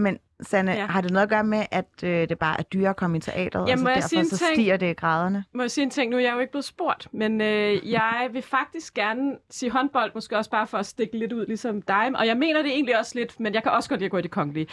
[0.00, 0.78] Men Sanne, Ja.
[0.78, 0.86] ja.
[0.86, 3.20] har det noget at gøre med, at øh, det bare er dyre at komme i
[3.20, 4.54] teateret, Jamen, og jeg så derfor så ting?
[4.54, 5.44] stiger det i graderne?
[5.52, 6.10] Må jeg sige en ting?
[6.10, 10.10] Nu er jeg jo ikke blevet spurgt, men øh, jeg vil faktisk gerne sige håndbold,
[10.14, 12.10] måske også bare for at stikke lidt ud, ligesom dig.
[12.14, 14.18] Og jeg mener det egentlig også lidt, men jeg kan også godt lide at gå
[14.18, 14.66] i det kongelige.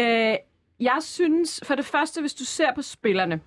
[0.00, 0.34] Øh,
[0.80, 3.40] jeg synes, for det første, hvis du ser på spillerne,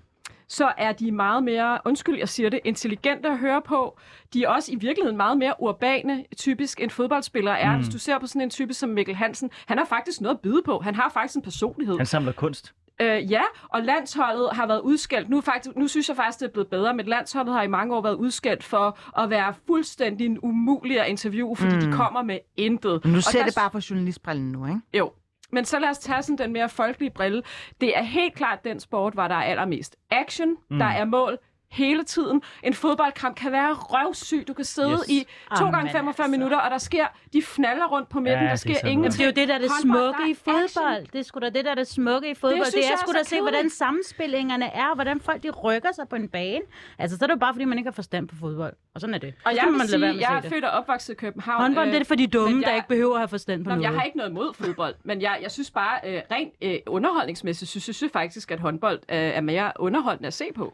[0.54, 3.98] så er de meget mere, undskyld, jeg siger det, intelligente at høre på.
[4.34, 7.72] De er også i virkeligheden meget mere urbane, typisk en fodboldspiller er.
[7.72, 7.78] Mm.
[7.78, 10.42] Hvis du ser på sådan en type som Mikkel Hansen, han har faktisk noget at
[10.42, 10.80] byde på.
[10.80, 11.98] Han har faktisk en personlighed.
[11.98, 12.74] Han samler kunst.
[13.02, 15.30] Øh, ja, og landsholdet har været udskældt.
[15.30, 17.96] Nu, faktisk, nu synes jeg faktisk, det er blevet bedre, men landsholdet har i mange
[17.96, 21.82] år været udskældt for at være fuldstændig en umulig at interviewe, fordi mm.
[21.82, 23.06] de kommer med intet.
[23.06, 24.80] Nu Og ser der- det bare på journalistbrillen nu, ikke?
[24.94, 25.12] Jo.
[25.54, 27.44] Men så lad os tage sådan den mere folkelige brille.
[27.82, 30.80] Det er helt klart den sport, hvor der er allermest action, mm.
[30.80, 31.38] der er mål
[31.72, 32.42] hele tiden.
[32.64, 34.48] En fodboldkamp kan være røvsyg.
[34.48, 35.10] Du kan sidde Yes.
[35.10, 35.26] i
[35.58, 36.32] to Amen, gange 45 altså.
[36.38, 38.76] minutter, og der sker, de fnaller rundt på midten, Ja, der er sker.
[38.84, 40.84] Jamen, det er jo det, der er det Håndbold, smukke i der er action.
[40.84, 41.08] fodbold.
[41.14, 42.66] Det er sgu da det, der er det smukke i fodbold.
[42.66, 43.74] Det, det jeg er sgu da se, hvordan kedeligt.
[43.76, 46.62] sammenspillingerne er, og hvordan folk de rykker sig på en bane.
[47.00, 48.74] Altså, så er det jo bare, fordi man ikke har forstand på fodbold.
[48.96, 49.34] Og sådan er det.
[49.46, 51.62] Og Så jeg man sige, være med jeg er født og opvokset i København.
[51.62, 53.64] Håndbold, det er det for de dumme, men der jeg- ikke behøver at have forstand
[53.64, 53.92] på Nå, men noget.
[53.94, 57.70] jeg har ikke noget imod fodbold, men jeg, jeg synes bare, øh, rent øh, underholdningsmæssigt,
[57.72, 60.74] synes jeg synes faktisk, at håndbold øh, er mere underholdende at se på.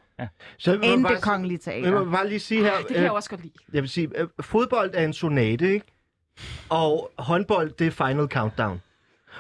[0.57, 2.11] Så jeg vil End bare, det kongelige jeg vil teater.
[2.11, 3.53] bare lige sige her, Det kan øh, jeg også godt lide.
[3.73, 5.85] jeg vil sige, øh, fodbold er en sonate, ikke?
[6.69, 8.81] Og håndbold, det er final countdown.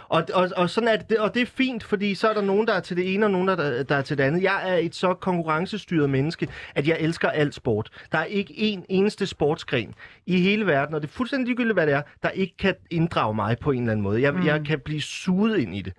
[0.07, 2.67] Og, og, og sådan er det, og det er fint, fordi så er der nogen,
[2.67, 4.43] der er til det ene, og nogen, der, der er til det andet.
[4.43, 7.89] Jeg er et så konkurrencestyret menneske, at jeg elsker alt sport.
[8.11, 9.93] Der er ikke en eneste sportsgren
[10.25, 13.35] i hele verden, og det er fuldstændig ligegyldigt, hvad det er, der ikke kan inddrage
[13.35, 14.21] mig på en eller anden måde.
[14.21, 14.45] Jeg, mm.
[14.45, 15.93] jeg kan blive suget ind i det.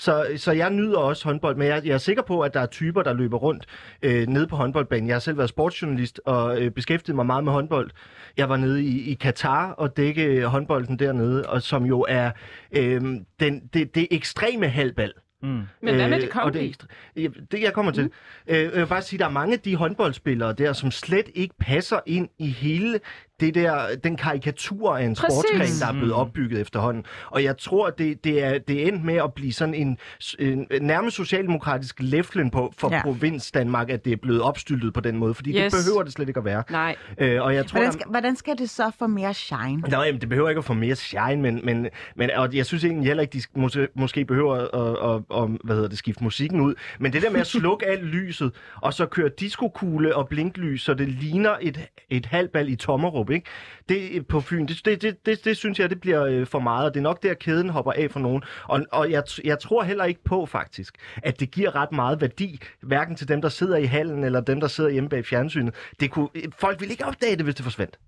[0.00, 2.66] Så, så jeg nyder også håndbold, men jeg, jeg er sikker på, at der er
[2.66, 3.66] typer, der løber rundt
[4.02, 5.06] øh, nede på håndboldbanen.
[5.08, 7.90] Jeg har selv været sportsjournalist og øh, beskæftiget mig meget med håndbold.
[8.36, 12.30] Jeg var nede i, i Katar og dække håndbolden dernede, og som jo er
[12.72, 13.00] øh,
[13.40, 15.12] den, det, det ekstreme halvbal.
[15.42, 15.48] Mm.
[15.82, 16.62] Men hvad med det Øh, kongelige?
[16.62, 16.86] det, er ekstra-
[17.22, 18.04] Ja, det jeg kommer til.
[18.04, 18.10] Mm.
[18.48, 21.54] Øh, jeg vil bare sige, der er mange af de håndboldspillere der, som slet ikke
[21.60, 23.00] passer ind i hele
[23.40, 25.34] det der, den karikatur af en Præcis.
[25.34, 26.20] sportsgren, der er blevet Mm.
[26.20, 27.04] opbygget efterhånden.
[27.26, 29.98] Og jeg tror, det, det, er, det er endt med at blive sådan en,
[30.38, 33.02] en nærmest socialdemokratisk læflen på, for Ja.
[33.02, 35.34] provins Danmark, at det er blevet opstyltet på den måde.
[35.34, 35.72] Fordi yes.
[35.72, 36.62] Det behøver det slet ikke at være.
[36.70, 36.96] Nej.
[37.18, 39.80] Øh, og jeg tror, Hvordan skal, hvordan skal det så få mere shine?
[39.88, 41.86] Nå, jamen, det behøver ikke at få mere shine, men, men,
[42.16, 45.74] men og jeg synes egentlig heller ikke, de måske, måske behøver at, at, at, hvad
[45.76, 46.74] hedder det, skifte musikken ud.
[47.00, 50.94] Men det der med at slukke alt lyset, og så køre diskokugle og blinklys, så
[50.94, 51.80] det ligner et,
[52.10, 53.46] et halvbal i Tommerup, ikke?
[53.88, 56.86] Det på Fyn, det, det, det, det, det synes jeg, det bliver øh, for meget,
[56.86, 58.42] og det er nok der, kæden hopper af for nogen.
[58.64, 62.60] Og, og jeg, jeg tror heller ikke på, faktisk, at det giver ret meget værdi,
[62.82, 65.74] hverken til dem, der sidder i hallen, eller dem, der sidder hjemme bag fjernsynet.
[66.00, 66.28] Det kunne,
[66.58, 67.98] folk ville ikke opdage det, hvis det forsvandt.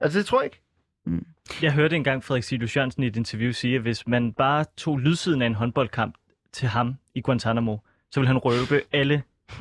[0.00, 0.62] Altså, det tror jeg ikke.
[1.62, 4.98] Jeg hørte engang Frederik Silus Jørgensen i et interview sige, at hvis man bare tog
[4.98, 6.14] lydsiden af en håndboldkamp
[6.52, 7.76] til ham i Guantanamo,
[8.10, 9.22] så ville han røbe alle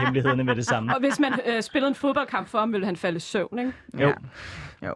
[0.00, 0.94] hemmelighederne med det samme.
[0.94, 3.72] Og hvis man øh, spillede en fodboldkamp for ham, ville han falde i søvn, ikke?
[3.94, 4.08] Jo.
[4.08, 4.86] Ja.
[4.88, 4.94] jo.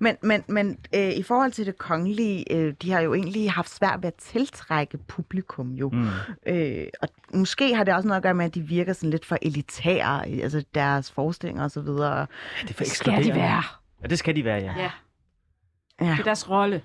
[0.00, 3.70] Men, men, men øh, i forhold til det kongelige, øh, de har jo egentlig haft
[3.74, 5.88] svært ved at tiltrække publikum jo.
[5.92, 6.06] Mm.
[6.46, 9.24] Øh, og måske har det også noget at gøre med, at de virker sådan lidt
[9.24, 12.26] for elitære, altså deres forestillinger og så videre.
[12.62, 13.62] Det er for Skal de være?
[14.02, 14.74] Ja, det skal de være, ja.
[14.78, 14.90] Ja,
[16.00, 16.82] Ja, det er deres rolle.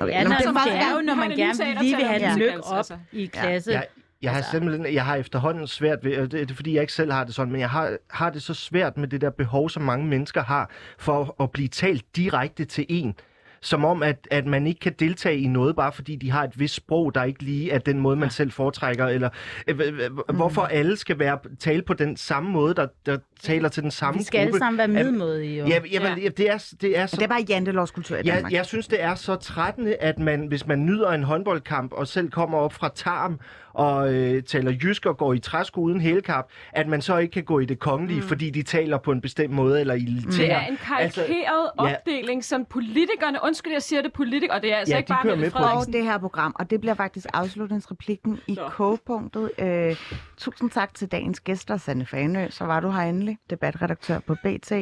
[0.00, 0.12] okay.
[0.12, 2.04] Ja, Nå, når, men det, var- det er jo, når man er gerne lige vil
[2.06, 2.98] have den at lyk danse, op altså.
[3.12, 3.82] i klasse.
[4.22, 6.80] Jeg, jeg har Altså- simpelthen, jeg har efterhånden svært ved, det, det er fordi, jeg
[6.80, 9.30] ikke selv har det sådan, men jeg har, har det så svært med det der
[9.30, 13.14] behov, som mange mennesker har, for at blive talt direkte til en.
[13.60, 16.58] Som om, at, at man ikke kan deltage i noget, bare fordi de har et
[16.60, 19.06] vist sprog, der ikke lige er den måde, man selv foretrækker.
[19.06, 19.28] Eller
[19.68, 23.90] øh, hvorfor alle skal være tale på den samme måde, der, der taler til den
[23.90, 24.58] samme Vi skal alle gruppe.
[24.58, 25.66] sammen være middelmådige, jo.
[25.66, 26.28] Ja, jamen, ja.
[26.28, 28.52] det er, det er så det er bare jantelovskultur i jeg, Danmark.
[28.52, 32.30] jeg synes, det er så trættende, at man, hvis man nyder en håndboldkamp, og selv
[32.30, 33.40] kommer op fra Tarm,
[33.78, 37.44] og øh, taler jysk og går i træsko uden hælkap, at man så ikke kan
[37.44, 38.26] gå i det kongelige, mm.
[38.26, 41.88] fordi de taler på en bestemt måde, eller i Det er en karikeret Altså, altså,
[41.88, 41.96] ja.
[41.96, 45.36] opdeling, som politikerne, undskyld, jeg siger det politik, og det er altså Ja, ikke bare
[45.36, 45.92] med Frederiksen.
[45.92, 48.68] det her program, og det bliver faktisk afslutningsreplikken i Nå.
[48.68, 49.50] kogepunktet.
[49.58, 49.96] Øh,
[50.36, 54.72] tusind tak til dagens gæster, Sanne Fanø, så var du her endelig, debatredaktør på BT,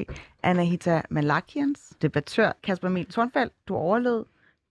[0.43, 4.25] Anahita Malakians, debattør Kasper Emil Thornfeldt, du overlevede,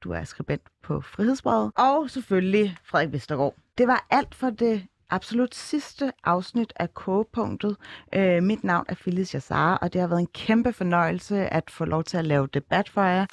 [0.03, 3.53] du er skribent på Frihedsbrevet, og selvfølgelig Frederik Vestergaard.
[3.77, 7.77] Det var alt for det absolut sidste afsnit af kogepunktet.
[8.15, 11.85] Øh, mit navn er Phyllis Jassar, og det har været en kæmpe fornøjelse at få
[11.85, 13.25] lov til at lave debat for jer.